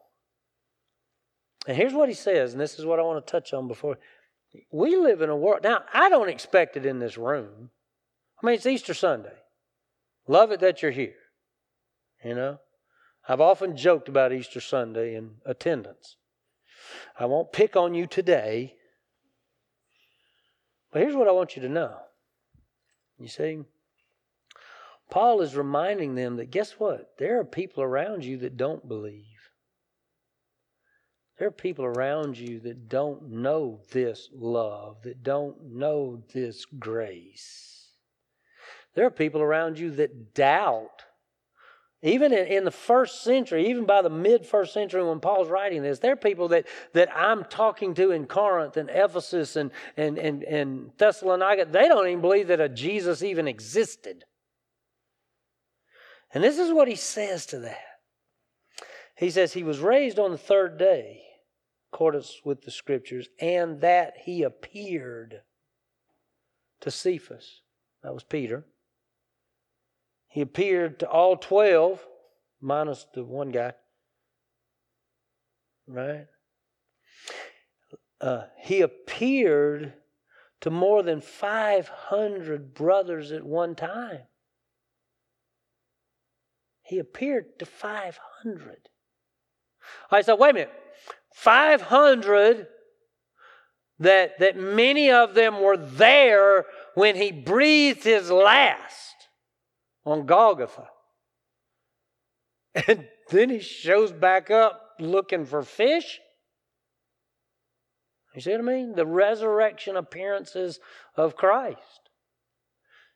And 1.66 1.76
here's 1.76 1.94
what 1.94 2.08
he 2.08 2.14
says, 2.14 2.52
and 2.52 2.60
this 2.60 2.78
is 2.78 2.84
what 2.84 2.98
I 2.98 3.02
want 3.02 3.24
to 3.24 3.30
touch 3.30 3.54
on 3.54 3.68
before. 3.68 3.98
We 4.70 4.96
live 4.96 5.22
in 5.22 5.30
a 5.30 5.36
world. 5.36 5.60
Now, 5.62 5.82
I 5.92 6.08
don't 6.08 6.28
expect 6.28 6.76
it 6.76 6.86
in 6.86 6.98
this 6.98 7.16
room. 7.16 7.70
I 8.42 8.46
mean, 8.46 8.54
it's 8.54 8.66
Easter 8.66 8.94
Sunday. 8.94 9.32
Love 10.28 10.52
it 10.52 10.60
that 10.60 10.82
you're 10.82 10.90
here. 10.90 11.14
You 12.24 12.34
know? 12.34 12.58
I've 13.28 13.40
often 13.40 13.76
joked 13.76 14.08
about 14.08 14.32
Easter 14.32 14.60
Sunday 14.60 15.14
and 15.14 15.36
attendance. 15.44 16.16
I 17.18 17.26
won't 17.26 17.52
pick 17.52 17.76
on 17.76 17.94
you 17.94 18.06
today. 18.06 18.74
But 20.92 21.02
here's 21.02 21.16
what 21.16 21.28
I 21.28 21.32
want 21.32 21.56
you 21.56 21.62
to 21.62 21.68
know. 21.68 21.96
You 23.18 23.28
see, 23.28 23.60
Paul 25.10 25.40
is 25.40 25.56
reminding 25.56 26.14
them 26.14 26.36
that 26.36 26.50
guess 26.50 26.72
what? 26.72 27.14
There 27.18 27.40
are 27.40 27.44
people 27.44 27.82
around 27.82 28.24
you 28.24 28.38
that 28.38 28.56
don't 28.56 28.86
believe. 28.86 29.24
There 31.38 31.48
are 31.48 31.52
people 31.52 31.84
around 31.84 32.38
you 32.38 32.60
that 32.60 32.88
don't 32.88 33.30
know 33.30 33.80
this 33.92 34.30
love, 34.32 35.02
that 35.02 35.22
don't 35.22 35.74
know 35.74 36.22
this 36.32 36.64
grace. 36.64 37.90
There 38.94 39.04
are 39.04 39.10
people 39.10 39.42
around 39.42 39.78
you 39.78 39.90
that 39.92 40.34
doubt. 40.34 40.95
Even 42.02 42.32
in, 42.32 42.46
in 42.46 42.64
the 42.64 42.70
first 42.70 43.24
century, 43.24 43.70
even 43.70 43.84
by 43.84 44.02
the 44.02 44.10
mid 44.10 44.46
first 44.46 44.74
century 44.74 45.02
when 45.02 45.20
Paul's 45.20 45.48
writing 45.48 45.82
this, 45.82 45.98
there 45.98 46.12
are 46.12 46.16
people 46.16 46.48
that, 46.48 46.66
that 46.92 47.08
I'm 47.16 47.44
talking 47.44 47.94
to 47.94 48.10
in 48.10 48.26
Corinth 48.26 48.76
and 48.76 48.90
Ephesus 48.90 49.56
and, 49.56 49.70
and, 49.96 50.18
and, 50.18 50.42
and 50.44 50.90
Thessalonica. 50.98 51.66
They 51.70 51.88
don't 51.88 52.06
even 52.06 52.20
believe 52.20 52.48
that 52.48 52.60
a 52.60 52.68
Jesus 52.68 53.22
even 53.22 53.48
existed. 53.48 54.24
And 56.32 56.44
this 56.44 56.58
is 56.58 56.72
what 56.72 56.88
he 56.88 56.96
says 56.96 57.46
to 57.46 57.60
that. 57.60 57.78
He 59.16 59.30
says, 59.30 59.54
He 59.54 59.62
was 59.62 59.78
raised 59.78 60.18
on 60.18 60.32
the 60.32 60.38
third 60.38 60.78
day 60.78 61.22
accordance 61.96 62.42
with 62.44 62.62
the 62.62 62.70
scriptures, 62.70 63.28
and 63.40 63.80
that 63.80 64.14
he 64.24 64.42
appeared 64.42 65.40
to 66.80 66.90
Cephas. 66.90 67.62
That 68.02 68.12
was 68.12 68.22
Peter. 68.22 68.66
He 70.36 70.42
appeared 70.42 70.98
to 70.98 71.08
all 71.08 71.38
12, 71.38 71.98
minus 72.60 73.06
the 73.14 73.24
one 73.24 73.48
guy. 73.48 73.72
Right? 75.88 76.26
Uh, 78.20 78.42
he 78.60 78.82
appeared 78.82 79.94
to 80.60 80.68
more 80.68 81.02
than 81.02 81.22
500 81.22 82.74
brothers 82.74 83.32
at 83.32 83.44
one 83.44 83.74
time. 83.76 84.24
He 86.82 86.98
appeared 86.98 87.58
to 87.60 87.64
500. 87.64 88.90
I 90.10 90.20
said, 90.20 90.34
wait 90.34 90.50
a 90.50 90.52
minute. 90.52 90.72
500 91.32 92.66
that, 94.00 94.38
that 94.38 94.58
many 94.58 95.10
of 95.10 95.32
them 95.32 95.62
were 95.62 95.78
there 95.78 96.66
when 96.94 97.16
he 97.16 97.32
breathed 97.32 98.04
his 98.04 98.30
last 98.30 99.15
on 100.06 100.24
Golgotha. 100.24 100.88
And 102.86 103.06
then 103.30 103.50
he 103.50 103.60
shows 103.60 104.12
back 104.12 104.50
up 104.50 104.80
looking 105.00 105.44
for 105.44 105.62
fish. 105.62 106.20
You 108.34 108.40
see 108.40 108.52
what 108.52 108.60
I 108.60 108.64
mean? 108.64 108.94
The 108.94 109.06
resurrection 109.06 109.96
appearances 109.96 110.78
of 111.16 111.36
Christ. 111.36 112.10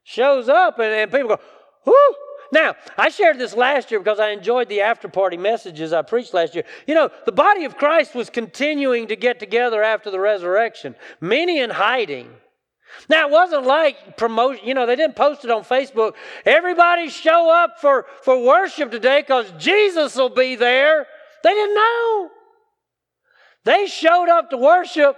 Shows 0.02 0.48
up 0.48 0.78
and, 0.78 0.92
and 0.92 1.12
people 1.12 1.28
go, 1.28 1.40
whoo, 1.84 2.16
now, 2.52 2.74
I 2.98 3.10
shared 3.10 3.38
this 3.38 3.54
last 3.54 3.90
year 3.90 4.00
because 4.00 4.18
I 4.18 4.30
enjoyed 4.30 4.68
the 4.68 4.80
after 4.80 5.08
party 5.08 5.36
messages 5.36 5.92
I 5.92 6.02
preached 6.02 6.34
last 6.34 6.54
year. 6.54 6.64
You 6.86 6.94
know, 6.94 7.10
the 7.24 7.32
body 7.32 7.64
of 7.64 7.76
Christ 7.76 8.14
was 8.14 8.28
continuing 8.28 9.06
to 9.08 9.16
get 9.16 9.38
together 9.38 9.82
after 9.82 10.10
the 10.10 10.18
resurrection, 10.18 10.96
many 11.20 11.60
in 11.60 11.70
hiding. 11.70 12.30
Now, 13.08 13.28
it 13.28 13.30
wasn't 13.30 13.66
like 13.66 14.16
promotion, 14.16 14.66
you 14.66 14.74
know, 14.74 14.86
they 14.86 14.96
didn't 14.96 15.16
post 15.16 15.44
it 15.44 15.50
on 15.50 15.64
Facebook. 15.64 16.14
Everybody 16.44 17.08
show 17.08 17.50
up 17.50 17.80
for, 17.80 18.06
for 18.22 18.42
worship 18.42 18.90
today 18.90 19.20
because 19.20 19.52
Jesus 19.58 20.16
will 20.16 20.30
be 20.30 20.56
there. 20.56 21.06
They 21.42 21.50
didn't 21.50 21.74
know. 21.74 22.30
They 23.64 23.86
showed 23.86 24.28
up 24.28 24.50
to 24.50 24.56
worship 24.56 25.16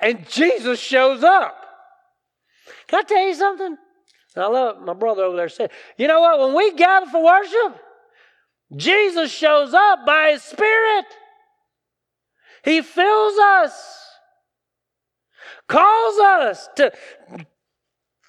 and 0.00 0.28
Jesus 0.28 0.78
shows 0.80 1.24
up. 1.24 1.56
Can 2.86 3.00
I 3.00 3.02
tell 3.02 3.26
you 3.26 3.34
something? 3.34 3.76
I 4.36 4.46
love 4.46 4.80
my 4.80 4.94
brother 4.94 5.22
over 5.24 5.36
there 5.36 5.48
said, 5.48 5.70
you 5.96 6.06
know 6.06 6.20
what? 6.20 6.38
When 6.38 6.54
we 6.54 6.72
gather 6.74 7.06
for 7.06 7.24
worship, 7.24 7.80
Jesus 8.76 9.32
shows 9.32 9.74
up 9.74 10.06
by 10.06 10.32
his 10.32 10.42
Spirit. 10.42 11.06
He 12.64 12.82
fills 12.82 13.38
us, 13.38 14.07
calls 15.66 16.18
us 16.18 16.68
to 16.76 16.92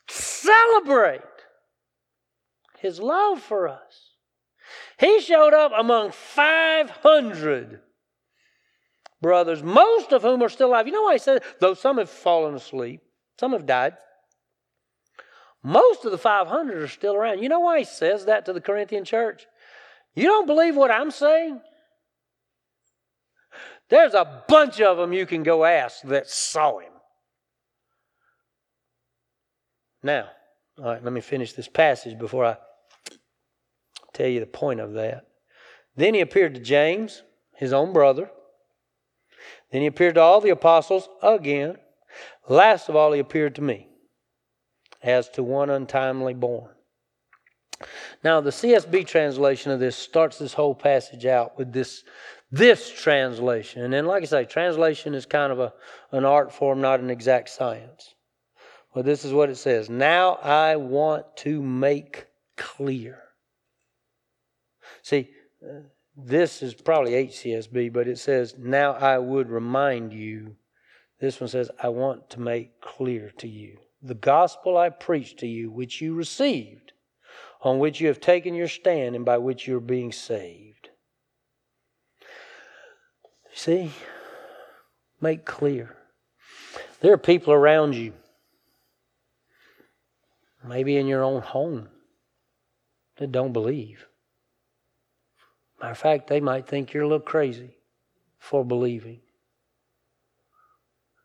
celebrate 0.08 1.22
his 2.80 3.00
love 3.00 3.42
for 3.42 3.68
us. 3.68 4.14
He 5.00 5.22
showed 5.22 5.54
up 5.54 5.72
among 5.78 6.12
500 6.12 7.82
brothers, 9.22 9.64
most 9.64 10.12
of 10.12 10.22
whom 10.22 10.44
are 10.44 10.50
still 10.50 10.70
alive. 10.70 10.88
You 10.88 10.94
know 10.94 11.04
why 11.04 11.14
he 11.14 11.20
said, 11.20 11.44
though 11.60 11.74
some 11.74 11.98
have 11.98 12.10
fallen 12.10 12.56
asleep, 12.56 13.02
some 13.40 13.54
have 13.54 13.66
died. 13.66 13.94
Most 15.62 16.06
of 16.06 16.12
the 16.12 16.18
500 16.18 16.82
are 16.82 16.88
still 16.88 17.16
around. 17.16 17.44
You 17.44 17.50
know 17.50 17.60
why 17.60 17.80
he 17.80 17.86
says 17.86 18.26
that 18.26 18.46
to 18.46 18.54
the 18.54 18.62
Corinthian 18.62 19.04
church? 19.04 19.46
You 20.16 20.24
don't 20.24 20.46
believe 20.46 20.76
what 20.76 20.92
I'm 20.92 21.12
saying? 21.12 21.62
There's 23.90 24.14
a 24.14 24.44
bunch 24.48 24.80
of 24.80 24.98
them 24.98 25.14
you 25.14 25.26
can 25.26 25.44
go 25.44 25.66
ask 25.66 26.02
that 26.04 26.30
saw 26.30 26.80
him. 26.80 26.92
Now, 30.04 30.30
all 30.78 30.86
right, 30.86 31.04
let 31.04 31.14
me 31.14 31.22
finish 31.22 31.54
this 31.54 31.68
passage 31.68 32.18
before 32.18 32.46
I 32.46 32.58
tell 34.14 34.28
you 34.28 34.40
the 34.40 34.46
point 34.46 34.80
of 34.80 34.94
that. 34.94 35.26
Then 35.96 36.14
he 36.14 36.22
appeared 36.22 36.56
to 36.56 36.62
James, 36.62 37.24
his 37.56 37.74
own 37.74 37.92
brother. 37.92 38.30
Then 39.72 39.82
he 39.82 39.88
appeared 39.88 40.16
to 40.16 40.22
all 40.22 40.42
the 40.42 40.50
apostles 40.50 41.10
again. 41.22 41.76
Last 42.48 42.90
of 42.90 42.96
all, 42.96 43.12
he 43.12 43.20
appeared 43.20 43.56
to 43.56 43.62
me 43.62 43.88
as 45.04 45.30
to 45.30 45.44
one 45.44 45.70
untimely 45.70 46.34
born. 46.34 46.72
Now, 48.24 48.42
the 48.42 48.50
CSB 48.50 49.08
translation 49.08 49.72
of 49.72 49.80
this 49.80 49.96
starts 49.96 50.38
this 50.38 50.54
whole 50.54 50.76
passage 50.76 51.26
out 51.26 51.58
with 51.58 51.72
this, 51.72 52.04
this 52.52 52.90
translation. 52.92 53.84
And 53.84 53.94
then, 53.94 54.06
like 54.06 54.24
I 54.24 54.26
say, 54.26 54.46
translation 54.46 55.14
is 55.14 55.26
kind 55.26 55.52
of 55.52 55.60
a, 55.60 55.74
an 56.12 56.26
art 56.26 56.52
form, 56.52 56.82
not 56.82 57.00
an 57.00 57.10
exact 57.10 57.50
science. 57.50 58.16
But 58.94 59.06
this 59.06 59.24
is 59.24 59.34
what 59.34 59.50
it 59.50 59.58
says 59.58 59.90
Now 59.90 60.34
I 60.36 60.76
want 60.76 61.38
to 61.38 61.62
make 61.62 62.28
clear. 62.58 63.22
See, 65.02 65.30
this 66.18 66.62
is 66.62 66.74
probably 66.74 67.12
HCSB, 67.12 67.94
but 67.94 68.08
it 68.08 68.20
says, 68.20 68.56
Now 68.58 68.94
I 68.94 69.18
would 69.18 69.50
remind 69.50 70.14
you. 70.14 70.56
This 71.20 71.40
one 71.40 71.50
says, 71.50 71.70
I 71.82 71.90
want 71.90 72.30
to 72.32 72.40
make 72.40 72.80
clear 72.82 73.32
to 73.38 73.48
you 73.48 73.78
the 74.02 74.16
gospel 74.16 74.78
I 74.78 74.90
preached 74.90 75.40
to 75.40 75.48
you, 75.48 75.70
which 75.70 76.02
you 76.02 76.14
received, 76.14 76.94
on 77.62 77.80
which 77.80 78.00
you 78.00 78.08
have 78.08 78.22
taken 78.22 78.56
your 78.56 78.68
stand, 78.68 79.16
and 79.16 79.26
by 79.26 79.38
which 79.38 79.68
you 79.68 79.78
are 79.78 79.82
being 79.82 80.12
saved. 80.12 80.90
See? 83.54 83.92
Make 85.20 85.46
clear. 85.46 85.96
There 87.02 87.14
are 87.14 87.18
people 87.18 87.54
around 87.54 87.94
you, 87.94 88.14
maybe 90.68 90.98
in 90.98 91.08
your 91.08 91.24
own 91.24 91.42
home, 91.42 91.90
that 93.18 93.32
don't 93.32 93.54
believe. 93.54 94.06
Matter 95.80 95.92
of 95.92 95.98
fact, 95.98 96.28
they 96.28 96.40
might 96.40 96.68
think 96.68 96.94
you're 96.94 97.04
a 97.04 97.08
little 97.08 97.20
crazy 97.20 97.78
for 98.38 98.66
believing. 98.66 99.20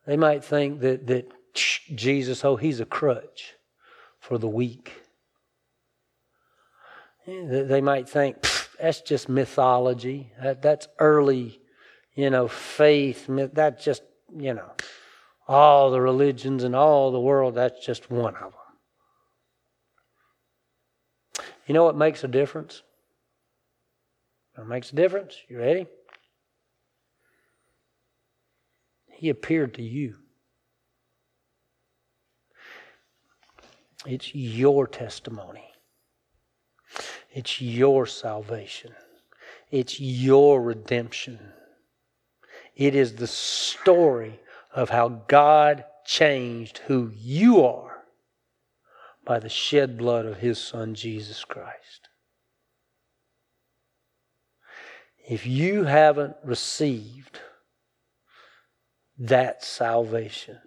They 0.06 0.16
might 0.16 0.44
think 0.44 0.80
that, 0.80 1.06
that 1.06 1.32
Jesus, 1.54 2.44
oh, 2.44 2.56
he's 2.56 2.80
a 2.80 2.84
crutch 2.84 3.54
for 4.20 4.38
the 4.38 4.48
weak. 4.48 4.92
Eh, 7.26 7.64
they 7.64 7.80
might 7.80 8.08
think 8.08 8.36
that's 8.78 9.00
just 9.00 9.28
mythology. 9.28 10.32
That, 10.42 10.62
that's 10.62 10.88
early, 10.98 11.60
you 12.14 12.30
know, 12.30 12.48
faith. 12.48 13.26
That's 13.28 13.84
just, 13.84 14.02
you 14.36 14.54
know, 14.54 14.72
all 15.48 15.90
the 15.90 16.00
religions 16.00 16.64
and 16.64 16.76
all 16.76 17.10
the 17.12 17.20
world. 17.20 17.54
That's 17.54 17.84
just 17.84 18.10
one 18.10 18.34
of 18.36 18.52
them. 18.52 18.63
You 21.66 21.74
know 21.74 21.85
what 21.85 21.96
makes 21.96 22.24
a 22.24 22.29
difference? 22.29 22.83
What 24.55 24.68
makes 24.68 24.92
a 24.92 24.96
difference? 24.96 25.37
You 25.48 25.59
ready? 25.59 25.87
He 29.07 29.31
appeared 29.31 29.74
to 29.74 29.83
you. 29.83 30.16
It's 34.07 34.35
your 34.35 34.87
testimony. 34.87 35.64
It's 37.33 37.61
your 37.61 38.07
salvation. 38.07 38.92
It's 39.70 39.98
your 39.98 40.61
redemption. 40.61 41.38
It 42.77 42.94
is 42.94 43.14
the 43.14 43.27
story 43.27 44.40
of 44.74 44.90
how 44.90 45.09
God 45.27 45.85
changed 46.05 46.79
who 46.87 47.11
you 47.14 47.64
are 47.64 47.93
by 49.24 49.38
the 49.38 49.48
shed 49.48 49.96
blood 49.96 50.26
of 50.26 50.38
His 50.38 50.58
Son, 50.58 50.94
Jesus 50.94 51.44
Christ. 51.44 52.08
If 55.28 55.46
you 55.46 55.84
haven't 55.84 56.37
received 56.44 57.40
that 59.18 59.64
salvation, 59.64 60.58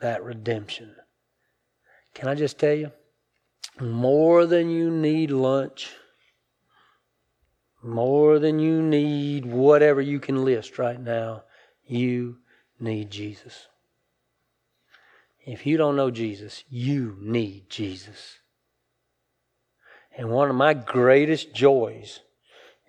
that 0.00 0.22
redemption, 0.24 0.94
can 2.14 2.28
I 2.28 2.34
just 2.34 2.58
tell 2.58 2.74
you? 2.74 2.92
more 3.80 4.46
than 4.46 4.70
you 4.70 4.90
need 4.90 5.30
lunch, 5.30 5.90
more 7.82 8.38
than 8.38 8.58
you 8.58 8.82
need 8.82 9.44
whatever 9.46 10.00
you 10.00 10.18
can 10.18 10.44
list 10.44 10.78
right 10.78 11.00
now, 11.00 11.44
you 11.86 12.38
need 12.80 13.10
Jesus. 13.10 13.68
If 15.46 15.64
you 15.64 15.76
don't 15.76 15.94
know 15.94 16.10
Jesus, 16.10 16.64
you 16.68 17.16
need 17.20 17.70
Jesus. 17.70 18.40
And 20.18 20.28
one 20.28 20.50
of 20.50 20.56
my 20.56 20.74
greatest 20.74 21.54
joys 21.54 22.20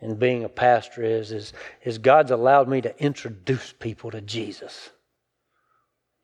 in 0.02 0.16
being 0.16 0.44
a 0.44 0.50
pastor 0.50 1.04
is, 1.04 1.32
is, 1.32 1.54
is 1.84 2.00
God's 2.00 2.32
allowed 2.32 2.68
me 2.68 2.82
to 2.82 3.04
introduce 3.04 3.74
people 3.74 4.10
to 4.10 4.22
Jesus. 4.22 4.90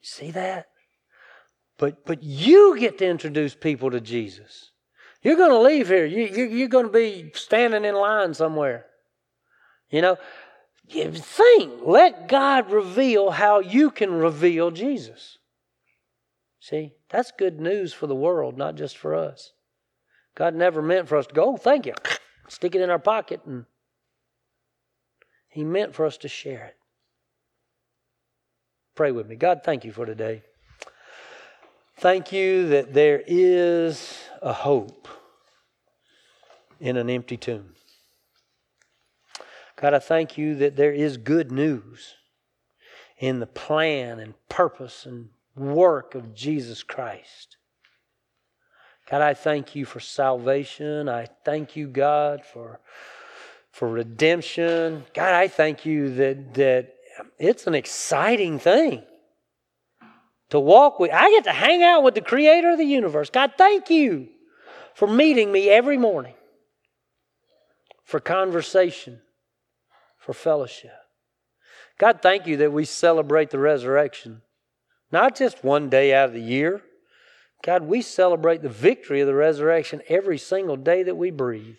See 0.01 0.31
that? 0.31 0.69
But, 1.77 2.03
but 2.03 2.23
you 2.23 2.79
get 2.79 2.97
to 2.97 3.07
introduce 3.07 3.53
people 3.53 3.91
to 3.91 4.01
Jesus. 4.01 4.71
You're 5.21 5.37
going 5.37 5.51
to 5.51 5.59
leave 5.59 5.87
here. 5.87 6.05
You, 6.05 6.25
you, 6.25 6.43
you're 6.45 6.67
going 6.67 6.87
to 6.87 6.91
be 6.91 7.31
standing 7.35 7.85
in 7.85 7.93
line 7.93 8.33
somewhere. 8.33 8.87
You 9.89 10.01
know, 10.01 10.17
think, 10.89 11.73
let 11.85 12.27
God 12.27 12.71
reveal 12.71 13.31
how 13.31 13.59
you 13.59 13.91
can 13.91 14.13
reveal 14.13 14.71
Jesus. 14.71 15.37
See, 16.63 16.93
that's 17.09 17.33
good 17.37 17.59
news 17.59 17.91
for 17.91 18.07
the 18.07 18.15
world, 18.15 18.57
not 18.57 18.75
just 18.75 18.97
for 18.97 19.13
us. 19.13 19.51
God 20.33 20.55
never 20.55 20.81
meant 20.81 21.09
for 21.09 21.17
us 21.17 21.27
to 21.27 21.33
go, 21.33 21.55
oh, 21.55 21.57
thank 21.57 21.85
you, 21.85 21.93
stick 22.47 22.73
it 22.73 22.79
in 22.79 22.89
our 22.89 22.99
pocket. 22.99 23.41
And 23.45 23.65
He 25.49 25.65
meant 25.65 25.93
for 25.93 26.05
us 26.05 26.15
to 26.19 26.29
share 26.29 26.67
it. 26.67 26.77
Pray 28.95 29.11
with 29.11 29.27
me. 29.27 29.35
God, 29.35 29.59
thank 29.65 29.83
you 29.83 29.91
for 29.91 30.05
today. 30.05 30.41
Thank 31.97 32.31
you 32.31 32.69
that 32.69 32.93
there 32.93 33.21
is 33.27 34.17
a 34.41 34.53
hope 34.53 35.09
in 36.79 36.95
an 36.95 37.09
empty 37.09 37.35
tomb. 37.35 37.75
God, 39.75 39.93
I 39.93 39.99
thank 39.99 40.37
you 40.37 40.55
that 40.55 40.77
there 40.77 40.93
is 40.93 41.17
good 41.17 41.51
news 41.51 42.13
in 43.17 43.41
the 43.41 43.47
plan 43.47 44.17
and 44.21 44.33
purpose 44.47 45.05
and 45.05 45.27
work 45.55 46.15
of 46.15 46.33
Jesus 46.33 46.83
Christ. 46.83 47.57
God, 49.09 49.21
I 49.21 49.33
thank 49.33 49.75
you 49.75 49.85
for 49.85 49.99
salvation. 49.99 51.09
I 51.09 51.27
thank 51.43 51.75
you, 51.75 51.87
God, 51.87 52.45
for, 52.45 52.79
for 53.71 53.89
redemption. 53.89 55.03
God, 55.13 55.33
I 55.33 55.47
thank 55.47 55.85
you 55.85 56.13
that, 56.15 56.53
that 56.53 56.95
it's 57.37 57.67
an 57.67 57.75
exciting 57.75 58.59
thing 58.59 59.03
to 60.49 60.59
walk 60.59 60.99
with. 60.99 61.11
I 61.11 61.31
get 61.31 61.45
to 61.45 61.51
hang 61.51 61.81
out 61.81 62.03
with 62.03 62.13
the 62.15 62.21
creator 62.21 62.71
of 62.71 62.77
the 62.77 62.85
universe. 62.85 63.29
God, 63.29 63.53
thank 63.57 63.89
you 63.89 64.29
for 64.93 65.07
meeting 65.07 65.51
me 65.51 65.67
every 65.67 65.97
morning, 65.97 66.35
for 68.03 68.19
conversation, 68.19 69.19
for 70.17 70.33
fellowship. 70.33 70.91
God, 71.97 72.21
thank 72.21 72.45
you 72.45 72.57
that 72.57 72.71
we 72.71 72.85
celebrate 72.85 73.49
the 73.49 73.57
resurrection, 73.57 74.42
not 75.13 75.35
just 75.35 75.63
one 75.63 75.89
day 75.89 76.13
out 76.13 76.29
of 76.29 76.33
the 76.33 76.41
year. 76.41 76.81
God, 77.63 77.83
we 77.83 78.01
celebrate 78.01 78.61
the 78.61 78.67
victory 78.67 79.21
of 79.21 79.27
the 79.27 79.35
resurrection 79.35 80.01
every 80.09 80.37
single 80.37 80.75
day 80.75 81.03
that 81.03 81.15
we 81.15 81.31
breathe. 81.31 81.77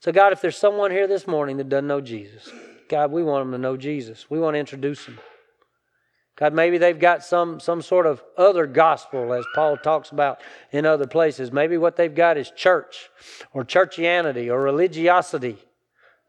So, 0.00 0.12
God, 0.12 0.32
if 0.32 0.40
there's 0.40 0.56
someone 0.56 0.90
here 0.90 1.06
this 1.06 1.26
morning 1.26 1.58
that 1.58 1.68
doesn't 1.68 1.86
know 1.86 2.00
Jesus, 2.00 2.48
God, 2.88 3.10
we 3.10 3.22
want 3.22 3.44
them 3.44 3.52
to 3.52 3.58
know 3.58 3.76
Jesus. 3.76 4.30
We 4.30 4.38
want 4.38 4.54
to 4.54 4.58
introduce 4.60 5.04
them. 5.04 5.18
God, 6.36 6.52
maybe 6.52 6.78
they've 6.78 6.98
got 6.98 7.24
some, 7.24 7.60
some 7.60 7.82
sort 7.82 8.06
of 8.06 8.22
other 8.36 8.66
gospel, 8.66 9.32
as 9.34 9.44
Paul 9.54 9.76
talks 9.76 10.10
about 10.10 10.40
in 10.72 10.86
other 10.86 11.06
places. 11.06 11.52
Maybe 11.52 11.76
what 11.76 11.96
they've 11.96 12.14
got 12.14 12.38
is 12.38 12.50
church 12.50 13.08
or 13.52 13.64
churchianity 13.64 14.48
or 14.48 14.60
religiosity. 14.60 15.58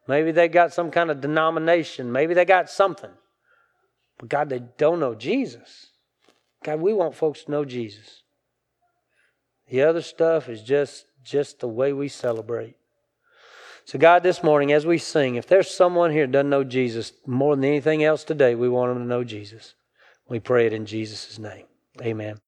Maybe 0.08 0.32
they've 0.32 0.52
got 0.52 0.74
some 0.74 0.92
kind 0.92 1.10
of 1.10 1.22
denomination. 1.22 2.12
Maybe 2.12 2.34
they 2.34 2.46
got 2.46 2.70
something. 2.70 3.12
But 4.18 4.30
God, 4.30 4.50
they 4.50 4.62
don't 4.78 5.00
know 5.00 5.16
Jesus. 5.16 5.88
God, 6.64 6.80
we 6.80 6.94
want 6.94 7.16
folks 7.16 7.44
to 7.44 7.52
know 7.52 7.66
Jesus. 7.66 8.24
The 9.70 9.84
other 9.84 10.02
stuff 10.02 10.48
is 10.50 10.62
just, 10.62 11.06
just 11.24 11.60
the 11.60 11.68
way 11.68 11.94
we 11.94 12.08
celebrate. 12.08 12.76
So, 13.86 14.00
God, 14.00 14.24
this 14.24 14.44
morning 14.44 14.72
as 14.72 14.86
we 14.86 14.98
sing, 14.98 15.36
if 15.36 15.46
there's 15.46 15.70
someone 15.70 16.12
here 16.12 16.26
that 16.26 16.32
doesn't 16.32 16.50
know 16.50 16.64
Jesus 16.64 17.14
more 17.28 17.56
than 17.56 17.66
anything 17.66 18.04
else 18.04 18.24
today, 18.24 18.56
we 18.56 18.68
want 18.68 18.94
them 18.94 19.04
to 19.04 19.08
know 19.08 19.24
Jesus. 19.24 19.76
We 20.28 20.40
pray 20.40 20.66
it 20.66 20.74
in 20.74 20.88
Jesus' 20.88 21.38
name. 21.38 21.66
Amen. 22.02 22.45